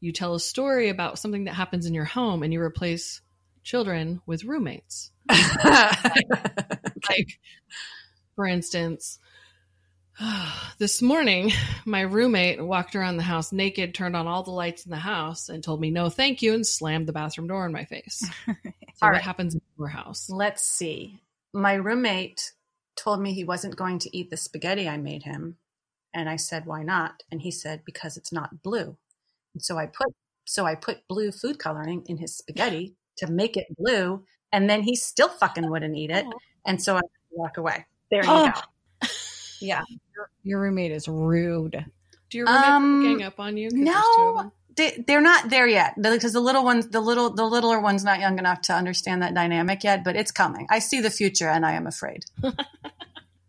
[0.00, 3.20] you tell a story about something that happens in your home and you replace
[3.62, 5.10] children with roommates.
[7.08, 7.40] Like,
[8.36, 9.18] for instance,
[10.78, 11.52] this morning,
[11.84, 15.48] my roommate walked around the house naked, turned on all the lights in the house,
[15.48, 18.24] and told me no thank you and slammed the bathroom door in my face.
[18.96, 19.22] So, All what right.
[19.24, 20.28] happens in your house?
[20.28, 21.18] Let's see.
[21.54, 22.52] My roommate
[22.94, 25.56] told me he wasn't going to eat the spaghetti I made him.
[26.14, 27.22] And I said, why not?
[27.30, 28.96] And he said, because it's not blue.
[29.54, 30.08] And so I put
[30.44, 34.24] so I put blue food coloring in his spaghetti to make it blue.
[34.52, 36.26] And then he still fucking wouldn't eat it.
[36.66, 37.00] And so I
[37.30, 37.86] walk away.
[38.10, 38.52] There you Oh.
[39.00, 39.08] go.
[39.60, 39.82] Yeah.
[40.42, 41.84] Your roommate is rude.
[42.30, 43.70] Do your roommates Um, gang up on you?
[43.70, 47.00] 'cause there's two of No, they, they're not there yet because the little ones, the
[47.00, 50.66] little, the littler one's not young enough to understand that dynamic yet, but it's coming.
[50.70, 52.24] I see the future and I am afraid.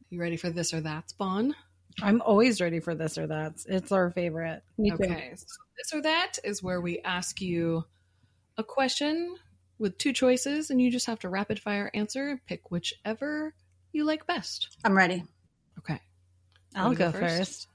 [0.09, 1.55] You ready for this or that, Spawn?
[2.03, 3.53] I'm always ready for this or that.
[3.67, 4.61] It's our favorite.
[4.79, 5.33] Okay.
[5.35, 5.45] So
[5.77, 7.85] this or that is where we ask you
[8.57, 9.35] a question
[9.79, 13.53] with two choices, and you just have to rapid fire answer and pick whichever
[13.91, 14.77] you like best.
[14.83, 15.23] I'm ready.
[15.79, 15.99] Okay.
[16.75, 17.67] I'll Wanna go first?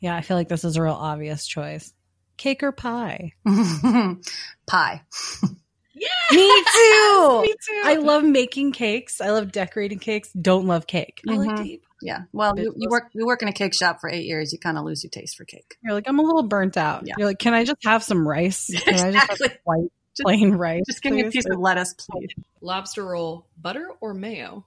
[0.00, 1.92] Yeah, I feel like this is a real obvious choice.
[2.36, 3.32] Cake or pie?
[4.66, 5.02] Pie.
[5.96, 7.40] Me too.
[7.42, 7.82] Me too.
[7.84, 9.20] I love making cakes.
[9.20, 10.32] I love decorating cakes.
[10.32, 11.20] Don't love cake.
[11.28, 11.82] I like to eat.
[12.02, 12.22] Yeah.
[12.32, 14.52] Well, you, you work you work in a cake shop for eight years.
[14.52, 15.76] You kind of lose your taste for cake.
[15.82, 17.06] You're like, I'm a little burnt out.
[17.06, 17.14] Yeah.
[17.18, 18.70] You're like, can I just have some rice?
[18.84, 19.58] Can I just have Exactly.
[19.64, 20.82] white Just- plain rice?
[20.86, 22.28] Just give me a piece of lettuce, please.
[22.60, 24.66] Lobster roll, butter or mayo?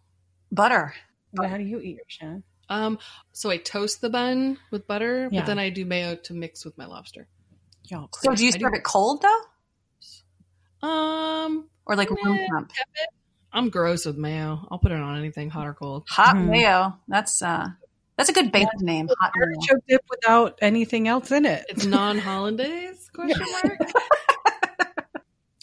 [0.51, 0.93] Butter.
[1.37, 2.43] How do you eat your Shannon?
[2.69, 2.97] Um,
[3.33, 5.41] so I toast the bun with butter, Yeah.
[5.41, 7.27] but then I do mayo to mix with my lobster.
[7.85, 9.41] Y'all So do you I do- serve it cold though,
[10.81, 12.69] Um, or like room temp?
[12.69, 13.07] tepid.
[13.53, 14.67] I'm gross with mayo.
[14.69, 16.05] I'll put it on anything, hot or cold.
[16.09, 16.49] Hot Mhm.
[16.49, 16.99] mayo.
[17.07, 17.67] That's uh,
[18.17, 19.07] that's a good band name.
[19.19, 19.79] Hot mayo.
[19.87, 21.65] dip without anything else in it.
[21.69, 23.09] It's non-hollandaise?
[23.13, 23.79] Question mark.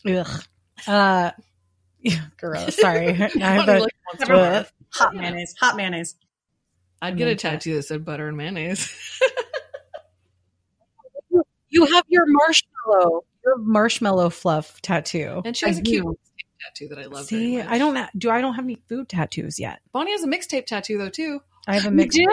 [0.28, 0.42] Ugh.
[0.86, 1.30] Uh,
[2.00, 2.76] yeah, gross.
[2.76, 3.08] Sorry.
[3.10, 5.54] I have Like a, once in a Hot mayonnaise.
[5.60, 6.16] Hot mayonnaise.
[7.00, 8.90] I'd get a tattoo that said butter and mayonnaise.
[11.68, 15.42] you have your marshmallow, your marshmallow fluff tattoo.
[15.45, 16.18] and she has I a cute do.
[16.62, 17.26] tattoo that I love.
[17.26, 17.72] See, very much.
[17.74, 18.30] I don't ha- do.
[18.30, 19.80] I don't have any food tattoos yet.
[19.92, 21.40] Bonnie has a mixtape tattoo though too.
[21.66, 22.14] I have a You mix.
[22.16, 22.26] do?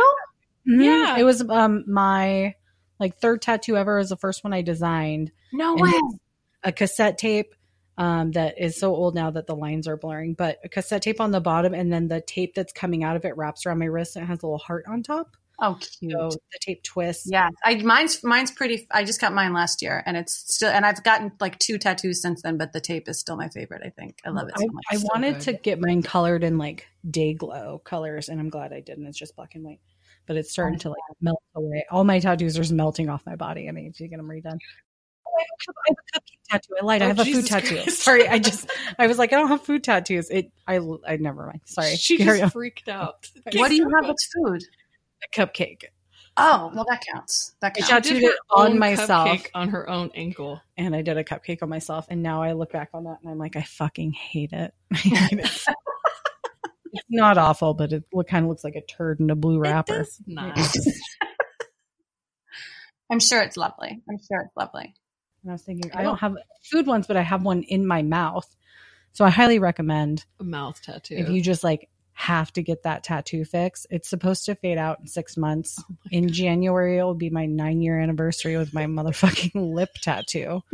[0.70, 0.84] Mhm.
[0.86, 1.18] Yeah.
[1.18, 2.56] it was um my
[3.00, 3.96] like third tattoo ever.
[3.98, 5.32] It was the first one I designed.
[5.54, 5.92] No And way.
[6.64, 7.56] a cassette tape
[7.98, 11.20] um, that is so old now that the lines are blurring, but a cassette tape
[11.20, 13.86] on the bottom, and then the tape that's coming out of it wraps around my
[13.86, 15.36] wrist and it has a little heart on top.
[15.64, 16.12] Oh, cute.
[16.12, 17.28] So the tape twist.
[17.30, 18.88] Yeah, I mine's mine's pretty.
[18.92, 20.72] I just got mine last year, and it's still.
[20.72, 23.84] And I've gotten like two tattoos since then, but the tape is still my favorite.
[23.86, 24.84] I think I love it so I, much.
[24.92, 25.42] I So wanted good.
[25.42, 29.06] to get mine colored in like day glow colors, and I'm glad I didn't.
[29.06, 29.80] It's just black and white,
[30.26, 31.86] but it's starting to like melt away.
[31.92, 33.68] All my tattoos are melting off my body.
[33.70, 34.58] I need to get them redone.
[35.28, 36.74] Oh, I have a cup- I have a cupcake tattoo.
[36.82, 37.02] I lied.
[37.04, 37.76] I Oh, have a Jesus food tattoo.
[37.84, 38.00] Christ.
[38.04, 40.32] Sorry, I just I was like I don't have food tattoos.
[40.32, 41.62] It I I never mind.
[41.66, 41.96] Sorry.
[41.98, 42.50] She Carry just on.
[42.50, 43.30] freaked out.
[43.54, 44.64] what do you have with food?
[45.24, 45.84] A cupcake.
[46.38, 47.54] Oh, well, that counts.
[47.62, 47.90] That I counts.
[47.90, 49.28] tattooed Did her it on own myself.
[49.28, 50.62] cupcake on her own ankle.
[50.78, 52.08] and I did a cupcake on myself.
[52.10, 54.74] And now I look back on that and I'm like, I fucking hate it.
[54.96, 55.64] Hate it.
[56.94, 60.02] it's not awful, but it kind of looks like a turd in a blue wrapper.
[60.02, 60.88] It's nice.
[63.12, 64.02] I'm sure it's lovely.
[64.10, 64.94] I'm sure it's lovely.
[65.44, 66.36] And I was thinking, I don't have
[66.72, 68.48] food ones, but I have one in my mouth.
[69.12, 71.16] So I highly recommend a mouth tattoo.
[71.18, 73.88] if you just like have to get that tattoo fix.
[73.90, 75.84] It's supposed to fade out in six months.
[76.12, 80.62] in January, it will be my nine year anniversary with my motherfucking lip tattoo.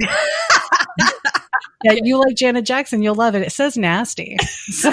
[1.83, 3.41] yeah, you like Janet Jackson, you'll love it.
[3.41, 4.38] It says nasty.
[4.67, 4.91] So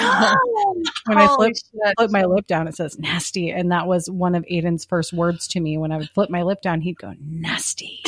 [1.06, 1.52] when I flip,
[1.98, 3.50] flip my lip down, it says nasty.
[3.50, 5.76] And that was one of Aiden's first words to me.
[5.76, 8.00] When I would flip my lip down, he'd go, nasty.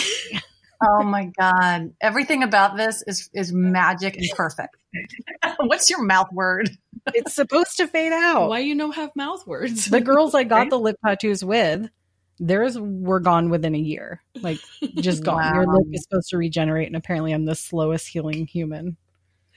[0.83, 1.95] Oh my god!
[2.01, 4.77] Everything about this is is magic and perfect.
[5.61, 6.71] What's your mouth word?
[7.15, 8.49] It's supposed to fade out.
[8.49, 9.87] Why you no have mouth words?
[9.87, 11.89] The girls I got the lip tattoos with,
[12.41, 14.23] theirs were gone within a year.
[14.41, 14.59] Like,
[14.97, 15.55] just gone.
[15.55, 16.87] Your lip is supposed to regenerate.
[16.89, 18.97] And apparently, I'm the slowest healing human.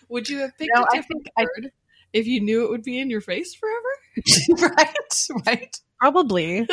[0.10, 1.72] Would you have picked No, a I different think I- word
[2.14, 4.74] if you knew it would be in your face forever?
[4.78, 5.78] right, right.
[6.00, 6.68] Probably.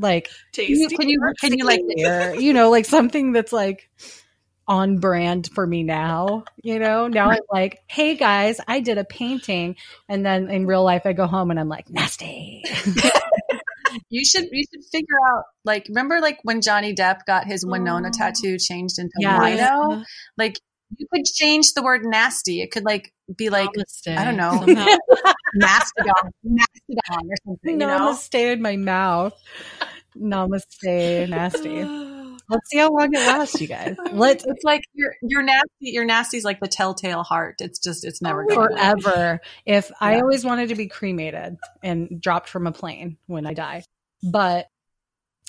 [0.00, 0.96] Like Can you, Tasty.
[0.96, 1.80] can you, can you like,
[2.40, 3.88] you know, like something that's like
[4.66, 6.44] on brand for me now.
[6.62, 9.76] You know, now I'm like, hey guys, I did a painting,
[10.08, 12.62] and then in real life I go home and I'm like, nasty.
[14.08, 18.08] you should, you should figure out, like, remember like when Johnny Depp got his Winona
[18.08, 18.16] Oh.
[18.16, 20.04] tattoo changed into Yes.
[20.36, 20.60] Like,
[20.96, 22.60] you could change the word nasty.
[22.62, 24.16] It could like be like Namaste.
[24.16, 24.52] I don't know.
[25.54, 27.72] Mastodon, mastodon or something.
[27.72, 27.98] You know?
[27.98, 29.34] Namaste in my mouth.
[30.16, 31.84] Namaste, nasty.
[32.48, 33.96] Let's see how long it lasts, you guys.
[34.12, 35.66] Let's It's like your your nasty.
[35.80, 37.56] Your nasty's like the telltale heart.
[37.60, 38.76] It's just it's never going away.
[38.76, 39.40] forever.
[39.66, 43.84] If I always wanted to be cremated and dropped from a plane when I die,
[44.22, 44.66] but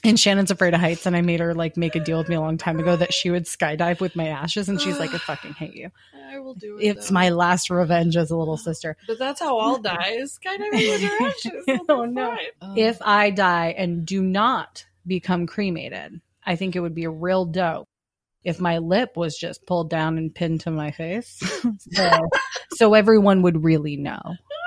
[0.03, 2.35] and Shannon's afraid of heights, and I made her like make a deal with me
[2.35, 5.17] a long time ago that she would skydive with my ashes, and she's like, "I
[5.17, 5.91] fucking hate you."
[6.31, 6.83] I will do it.
[6.85, 7.13] It's though.
[7.13, 8.95] my last revenge as a little sister.
[9.07, 11.63] But that's how all die is skydiving with your ashes.
[11.67, 12.29] That's Oh, no.
[12.29, 12.37] fine.
[12.61, 12.73] Oh.
[12.77, 17.87] If I die and do not become cremated, I think it would be real dope
[18.43, 21.39] if my lip was just pulled down and pinned to my face,
[21.93, 22.11] so,
[22.71, 24.19] so everyone would really know,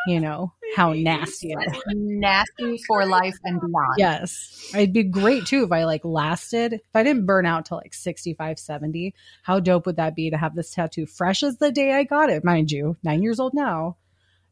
[0.07, 3.95] you know, how nasty I nasty for life and beyond.
[3.97, 4.71] Yes.
[4.75, 7.95] It'd be great too if I like lasted, if I didn't burn out till like
[7.95, 9.15] 65, 70.
[9.43, 12.31] How dope would that be to have this tattoo fresh as the day I got
[12.31, 13.97] it, mind you, nine years old now,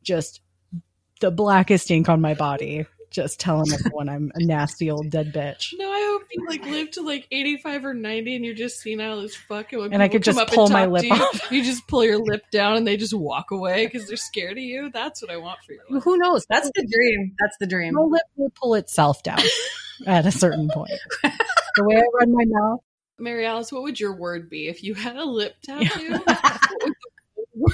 [0.02, 0.40] just
[1.20, 5.74] the blackest ink on my body, just telling everyone I'm a nasty old dead bitch.
[5.78, 8.80] No, I hope you like live to like eighty five or ninety, and you're just
[8.80, 9.72] senile as fuck.
[9.72, 11.50] And, And I could just come up and pull my lip you, off.
[11.50, 14.64] You just pull your lip down, and they just walk away because they're scared of
[14.64, 14.90] you.
[14.90, 16.00] That's what I want for you.
[16.00, 16.46] Who knows?
[16.48, 17.34] That's the dream.
[17.38, 17.94] That's the dream.
[17.94, 19.40] My lip will pull itself down
[20.06, 20.92] at a certain point.
[21.22, 22.80] The way I run my mouth.
[23.18, 26.10] Mary Alice, what would your word be if you had a lip tattoo?
[26.24, 27.01] what would the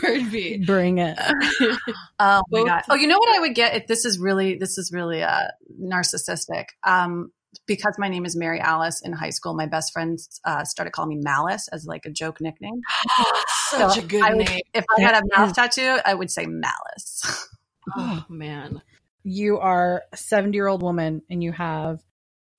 [0.03, 0.59] word be?
[0.65, 1.19] Bring it.
[2.21, 2.83] Oh my god!
[2.91, 3.75] Oh, you know what I would get?
[3.77, 5.49] If this is really this is really uh,
[5.81, 6.65] narcissistic.
[6.85, 7.31] Um,
[7.67, 11.11] because my name is Mary Alice in high school, my best friends uh, started calling
[11.11, 12.81] me Malice as like a joke nickname.
[13.71, 14.61] Such So a good I would- name.
[14.75, 17.49] If I had a That mouth tattoo, I would say Malice.
[17.97, 18.83] Oh man,
[19.25, 22.01] you are a 70 year old woman and you have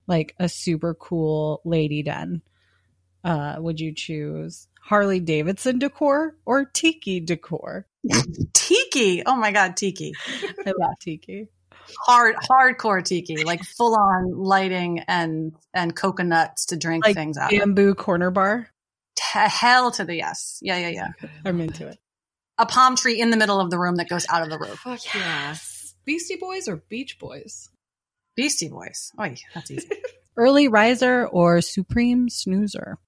[0.08, 2.42] like a super cool lady den,
[3.22, 7.86] uh, would you choose Harley Davidson decor or tiki decor?
[8.52, 9.22] tiki.
[9.24, 10.12] Oh my god, tiki.
[10.66, 11.46] I love tiki.
[12.06, 17.52] Hard, hardcore tiki, like full on lighting and and coconuts to drink Like things out.
[17.52, 17.58] of.
[17.60, 18.68] bamboo corner bar.
[19.14, 20.58] T- hell to the yes.
[20.60, 21.28] Yeah, yeah, yeah.
[21.44, 21.98] I'm into it.
[22.58, 24.80] A palm tree in the middle of the room that goes out of the roof.
[24.80, 25.54] fuck yeah!
[26.04, 27.68] Beastie Boys or Beach Boys?
[28.34, 29.12] Beastie Boys.
[29.16, 29.88] Oh, that's easy.
[30.36, 32.98] Early riser or supreme snoozer?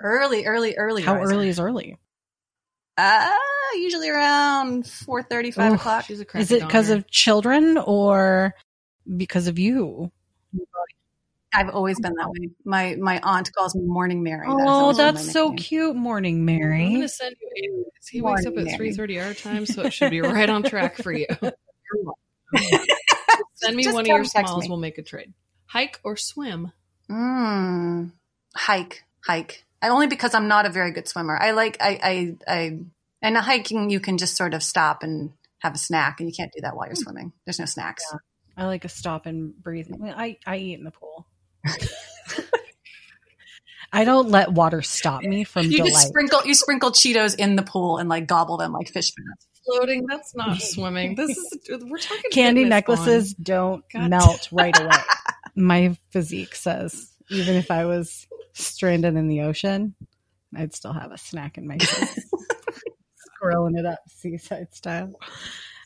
[0.00, 1.02] Early, early, early.
[1.02, 1.32] How riser.
[1.34, 1.98] early is early?
[2.96, 3.30] Uh,
[3.76, 6.04] usually around four thirty, five Ooh, o'clock.
[6.04, 8.54] She's a crappy Is it because of children or
[9.16, 10.10] because of you?
[11.54, 12.50] I've always been that way.
[12.64, 14.46] My my aunt calls me Morning Mary.
[14.48, 15.56] That is Oh, always that's so nickname.
[15.58, 16.84] cute, morning Mary.
[16.86, 17.48] I'm gonna send you
[17.86, 17.90] a.
[18.10, 18.76] He wakes up at Mary.
[18.76, 21.26] three thirty our time, so it should be right on track for you.
[23.54, 24.64] Send me Just one of your him, smalls.
[24.64, 24.68] me.
[24.70, 25.32] We'll make a trade.
[25.66, 26.72] Hike or swim?
[27.10, 28.12] Mm,
[28.54, 29.64] hike, hike.
[29.80, 31.36] I, only because I'm not a very good swimmer.
[31.36, 32.78] I like I I I
[33.22, 36.34] and a hiking you can just sort of stop and have a snack, and you
[36.34, 37.02] can't do that while you're hmm.
[37.02, 37.32] swimming.
[37.44, 38.04] There's no snacks.
[38.56, 39.86] I like a stop and breathe.
[39.88, 41.26] Well, I, I eat in the pool.
[43.92, 45.92] I don't let water stop me from You delight.
[45.92, 49.46] just sprinkle you sprinkle Cheetos in the pool and like gobble them like fish fingers.
[49.64, 50.06] Floating.
[50.06, 51.14] That's not swimming.
[51.14, 51.58] This is.
[51.68, 53.42] We're talking Candy necklaces Vaughn.
[53.42, 54.10] don't God.
[54.10, 54.90] melt right away.
[55.56, 59.94] My physique says even if I was stranded in the ocean,
[60.56, 62.30] I'd still have a snack in my face.
[63.42, 65.12] Scrolling it up seaside style.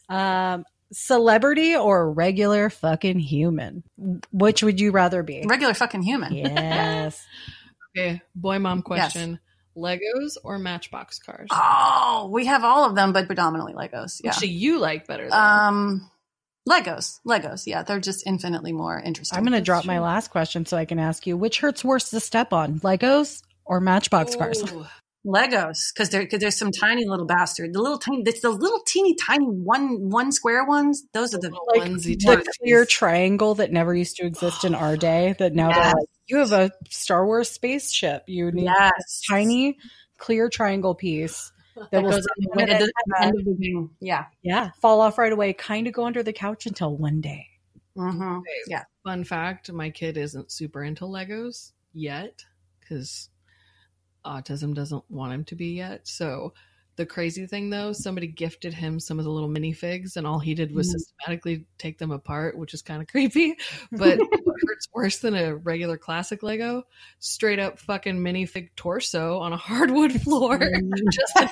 [0.09, 3.83] Um, celebrity or regular fucking human?
[4.31, 5.45] Which would you rather be?
[5.47, 6.35] Regular fucking human.
[6.35, 7.25] Yes.
[7.95, 9.39] Okay, boy, mom question:
[9.77, 11.49] Legos or Matchbox cars?
[11.51, 14.19] Oh, we have all of them, but predominantly Legos.
[14.25, 14.31] Yeah.
[14.31, 15.29] Which do you like better?
[15.29, 15.37] Though?
[15.37, 16.11] Um,
[16.69, 17.67] Legos, Legos.
[17.67, 19.37] Yeah, they're just infinitely more interesting.
[19.37, 22.11] I'm going to drop my last question so I can ask you which hurts worse
[22.11, 24.63] to step on, Legos or Matchbox cars?
[25.27, 27.73] Legos because there, cause there's some tiny little bastard.
[27.73, 31.05] The little tiny, it's the little teeny tiny one one square ones.
[31.13, 34.97] Those are the Like, onesie The clear triangle that never used to exist in our
[34.97, 35.35] day.
[35.39, 35.95] That now Yes.
[35.95, 38.25] like, you have a Star Wars spaceship.
[38.27, 39.79] You need yes a tiny
[40.19, 43.45] clear triangle piece that that goes sit at the, on at it, the end of
[43.45, 43.91] the wing.
[44.01, 44.27] Yeah.
[44.43, 45.53] yeah fall off right away.
[45.53, 47.47] Kind of go under the couch until one day.
[47.97, 48.85] hmm Yeah.
[49.05, 52.45] Fun fact: My kid isn't super into Legos yet
[52.81, 53.31] because
[54.25, 56.07] autism doesn't want him to be yet.
[56.07, 56.55] So
[56.97, 60.55] The crazy thing though, somebody gifted him some of the little minifigs, and all he
[60.55, 60.93] did was Mhm.
[60.99, 63.57] systematically take them apart, which is kind of creepy.
[63.91, 66.83] But what hurts worse than a regular classic Lego?
[67.19, 70.59] Straight up fucking minifig torso on a hardwood floor,
[71.11, 71.49] just a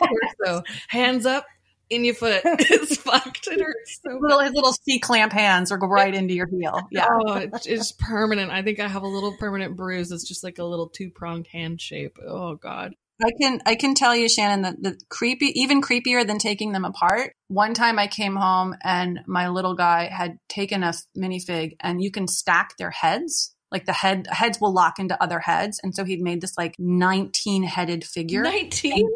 [0.47, 1.47] torso, hands up
[1.89, 2.43] in your foot.
[2.45, 3.47] It's fucked.
[3.49, 6.83] It hurts so Little, his little C clamp hands or go right into your heel.
[6.93, 7.09] Yeah.
[7.11, 8.51] Oh, it- it's permanent.
[8.53, 10.13] I think I have a little permanent bruise.
[10.13, 12.19] It's just like a little two pronged hand shape.
[12.25, 12.95] Oh God.
[13.23, 16.85] I can I can tell you, Shannon, that the creepy, even creepier than taking them
[16.85, 17.33] apart.
[17.49, 22.11] One time I came home and my little guy had taken a minifig, and you
[22.11, 23.55] can stack their heads.
[23.71, 26.75] Like the head heads will lock into other heads, and so he'd made this like
[26.79, 28.43] nineteen headed figure.
[28.43, 29.09] Nineteen.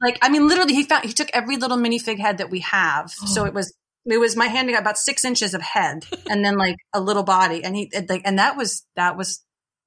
[0.00, 3.12] Like I mean, literally, he found he took every little minifig head that we have.
[3.22, 3.26] Oh.
[3.26, 3.72] So it was
[4.06, 7.22] it was my hand got about six inches of head, and then like a little
[7.22, 9.44] body, and he like and that was that was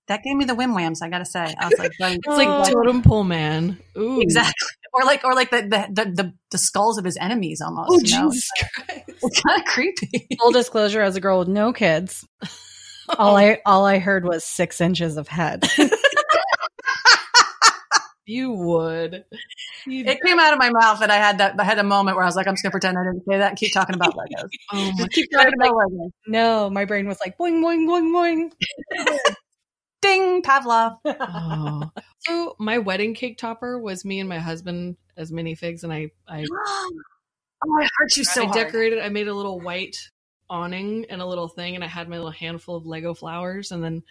[0.08, 1.02] that gave me the whim whams.
[1.02, 2.74] I gotta say, I was like, buddy, It's like oh, buddy.
[2.74, 3.80] totem pole man.
[3.98, 4.22] Ooh.
[4.22, 4.54] Exactly.
[4.96, 7.90] Or like, or like the the the, the, the skulls of his enemies almost.
[7.92, 8.30] Oh you know?
[8.30, 9.02] Jesus Christ.
[9.24, 10.28] It's kind of creepy.
[10.40, 12.24] Full disclosure, as a girl with no kids,
[13.18, 13.36] all oh.
[13.36, 15.68] I all I heard was six inches of head.
[18.26, 19.26] You would.
[19.86, 21.60] You It came out of my mouth, and I had that.
[21.60, 23.38] I had a moment where I was like, I'm just gonna pretend I didn't say
[23.38, 24.50] that and keep talking about Legos.
[24.72, 26.12] oh my keep talking about Legos.
[26.28, 29.36] no, my brain was like boing boing boing boing.
[30.04, 30.98] Ding, Pavlov.
[31.06, 31.90] oh.
[32.20, 36.46] So my wedding cake topper was me and my husband as minifigs, and I I,
[36.52, 36.92] oh,
[37.82, 38.56] I hurt you so I hard.
[38.56, 39.00] decorated.
[39.00, 39.98] I made a little white
[40.50, 43.84] awning and a little thing, and I had my little handful of Lego flowers, and
[43.84, 44.04] then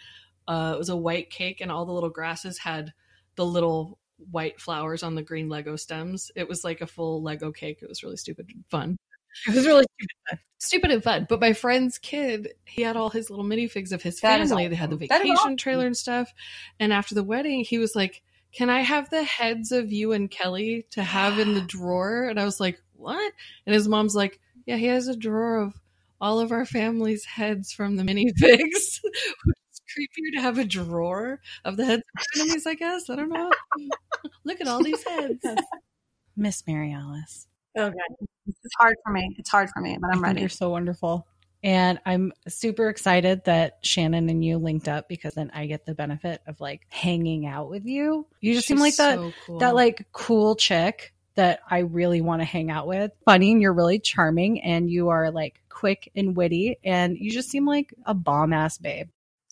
[0.46, 2.92] uh, it was a white cake, and all the little grasses had
[3.36, 3.98] the little
[4.30, 6.30] white flowers on the green Lego stems.
[6.36, 7.78] It was like a full Lego cake.
[7.82, 8.98] It was really stupid and fun.
[9.46, 10.42] It was really stupid.
[10.58, 11.26] Stupid and fun.
[11.28, 14.68] But my friend's kid, he had all his little minifigs of his That family.
[14.68, 15.08] They had the awesome.
[15.08, 15.56] Vacation awesome.
[15.56, 16.32] trailer and stuff.
[16.78, 18.22] And after the wedding, he was like,
[18.52, 22.28] Can I have the heads of you and Kelly to have in the drawer?
[22.28, 23.32] And I was like, What?
[23.66, 25.74] And his mom's like, Yeah, he has a drawer of
[26.20, 28.30] all of our family's heads from the minifigs.
[28.40, 33.10] it's creepier to have a drawer of the heads of enemies, I guess.
[33.10, 33.50] I don't know.
[34.44, 35.44] Look at all these heads.
[36.36, 37.48] Miss Mary Alice.
[37.76, 37.96] Okay,
[38.46, 39.34] it's hard for me.
[39.38, 40.40] It's hard for me, but I'm I ready.
[40.40, 41.26] You're so wonderful.
[41.64, 45.94] And I'm super excited that Shannon and you linked up because then I get the
[45.94, 48.26] benefit of like hanging out with you.
[48.40, 49.58] You just seem like that so cool.
[49.60, 53.12] that like cool chick that I really want to hang out with.
[53.24, 57.48] Funny and you're really charming and you are like quick and witty and you just
[57.48, 59.08] seem like a bomb ass babe.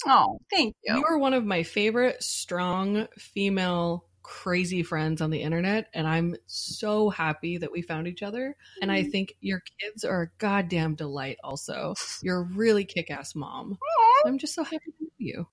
[0.07, 0.97] Oh, thank you.
[0.97, 6.37] You are one of my favorite strong female crazy friends on the internet and I'm
[6.47, 10.95] so happy that we found each other and I think your kids are a goddamn
[10.95, 11.95] delight also.
[12.23, 13.77] You're a really kick-ass mom.
[14.25, 15.49] I'm just so happy to meet you.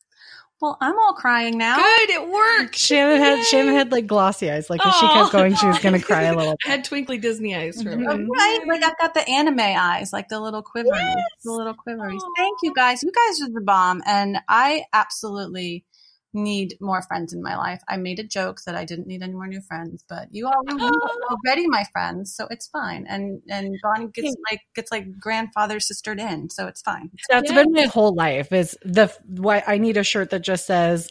[0.62, 1.78] well, I'm all crying now.
[1.78, 2.76] Good, it worked.
[2.78, 3.44] Shannon had Yay.
[3.46, 4.70] Shannon had like glossy eyes.
[4.70, 6.56] Like if she kept going, she was gonna cry a little.
[6.66, 8.06] I had twinkly Disney eyes for a Mhm.
[8.08, 8.28] Oh, minute.
[8.32, 12.22] right, like I've got the anime eyes, like the little quiveries, the little quiveries.
[12.38, 13.02] Thank you guys.
[13.02, 15.84] You guys are the bomb, and I absolutely
[16.38, 17.82] need more friends in my life.
[17.88, 20.54] I made a joke that I didn't need any more new friends, but you all
[20.70, 23.06] are already my friends, so it's fine.
[23.08, 27.12] And and Bonnie gets like gets like grandfather sistered in, so it's fine.
[27.30, 27.64] That's Yeah.
[27.64, 28.52] been my whole life.
[28.52, 31.10] Is the why I need a shirt that just says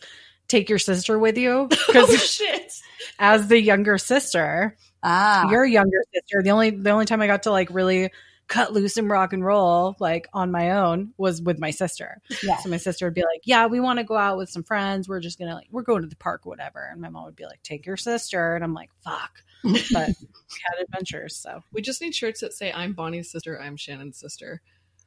[0.49, 2.72] "Take your sister with you" because Oh shit.
[3.18, 7.45] as the younger sister, Ah, your younger sister, the only the only time I got
[7.45, 8.11] to like really
[8.49, 12.20] cut loose and rock and roll like on my own was with my sister.
[12.42, 12.57] yeah.
[12.59, 15.09] So my sister would be like, "Yeah, we want to go out with some friends.
[15.09, 17.36] We're just gonna like we're going to the park, or whatever." And my mom would
[17.36, 21.82] be like, "Take your sister," and I'm like, "Fuck." But we had adventures, so We
[21.82, 24.61] just need shirts that say I'm Bonnie's sister, I'm Shannon's sister.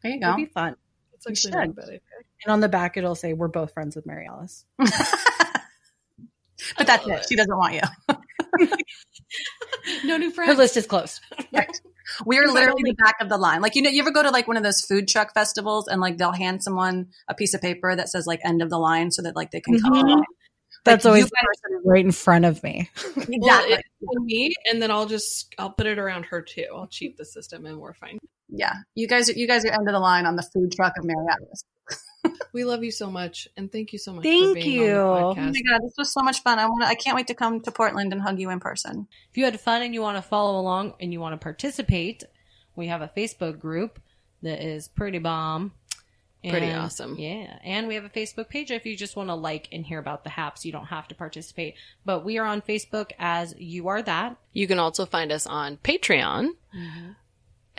[0.03, 0.27] There you go.
[0.27, 0.45] it'll go.
[0.45, 0.75] be fun.
[1.13, 1.99] It's We actually not a bad idea.
[2.45, 4.91] And on the back, it'll say, "We're both friends with Mary Alice." but
[6.87, 7.11] that's it.
[7.11, 7.25] it.
[7.29, 7.81] She doesn't want you.
[10.03, 10.51] No new friends.
[10.51, 11.21] Her list is closed.
[11.51, 11.65] We're
[12.25, 13.61] Because I literally the back of the line.
[13.61, 16.01] Like you know, you ever go to like one of those food truck festivals and
[16.01, 19.11] like they'll hand someone a piece of paper that says like end of the line
[19.11, 19.93] so that like they can come.
[19.93, 20.03] Mhm.
[20.03, 20.23] along.
[20.85, 22.89] That's Like, always the person right in front of me.
[22.95, 23.37] Exactly.
[23.39, 26.65] Well, it's me, and then I'll just I'll put it around her too.
[26.73, 28.17] I'll cheat the system, and we're fine.
[28.49, 31.05] Yeah, you guys, you guys are end of the line on the food truck of
[31.05, 31.25] Mary
[32.53, 34.23] We love you so much, and thank you so much.
[34.23, 34.95] for Thank being you.
[34.95, 36.59] On the Oh my god, this was so much fun.
[36.59, 36.83] I want.
[36.83, 39.07] to I can't wait to come to Portland and hug you in person.
[39.31, 42.23] If you had fun and you want to follow along and you want to participate,
[42.75, 43.99] we have a Facebook group
[44.41, 45.73] that is pretty bomb.
[46.41, 47.17] And, Pretty awesome.
[47.19, 47.59] Yeah.
[47.65, 50.23] And we have a Facebook page if you just want to like and hear about
[50.23, 50.63] the haps.
[50.63, 51.75] You don't have to participate.
[52.05, 54.37] But we are on Facebook as You Are That.
[54.53, 57.09] You can also find us on Patreon mm-hmm.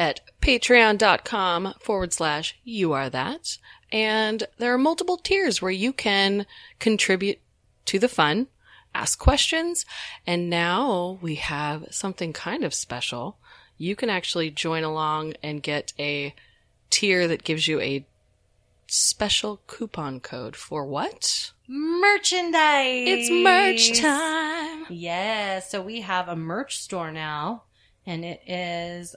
[0.00, 3.58] At patreon.com forward slash you are that.
[3.92, 6.46] And there are multiple tiers where you can
[6.80, 7.38] contribute
[7.84, 8.48] to the fun
[8.94, 9.86] ask questions.
[10.26, 13.38] And now we have something kind of special.
[13.78, 16.34] You can actually join along and get a
[16.90, 18.04] tier that gives you a
[18.86, 21.52] special coupon code for what?
[21.68, 23.04] Merchandise.
[23.06, 24.86] It's merch time.
[24.90, 27.62] Yeah, so we have a merch store now,
[28.04, 29.14] and it is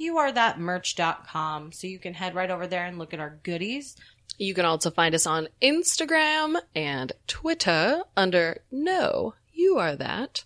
[0.00, 1.72] youarethatmerch.com.
[1.72, 3.96] So you can head right over there and look at our goodies.
[4.38, 10.44] You can also find us on Instagram and Twitter under No, You Are That.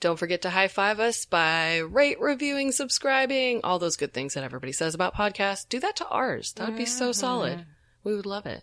[0.00, 4.44] Don't forget to high five us by rate, reviewing, subscribing, all those good things that
[4.44, 5.68] everybody says about podcasts.
[5.68, 6.52] Do that to ours.
[6.52, 7.58] That would be so solid.
[7.58, 7.70] Mm-hmm.
[8.04, 8.62] We would love it.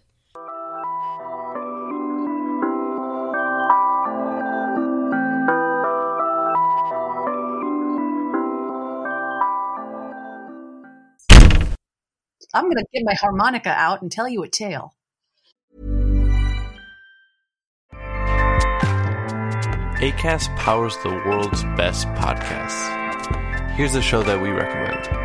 [12.55, 14.95] I'm going to get my harmonica out and tell you a tale.
[19.99, 23.71] ACAST powers the world's best podcasts.
[23.71, 25.24] Here's a show that we recommend.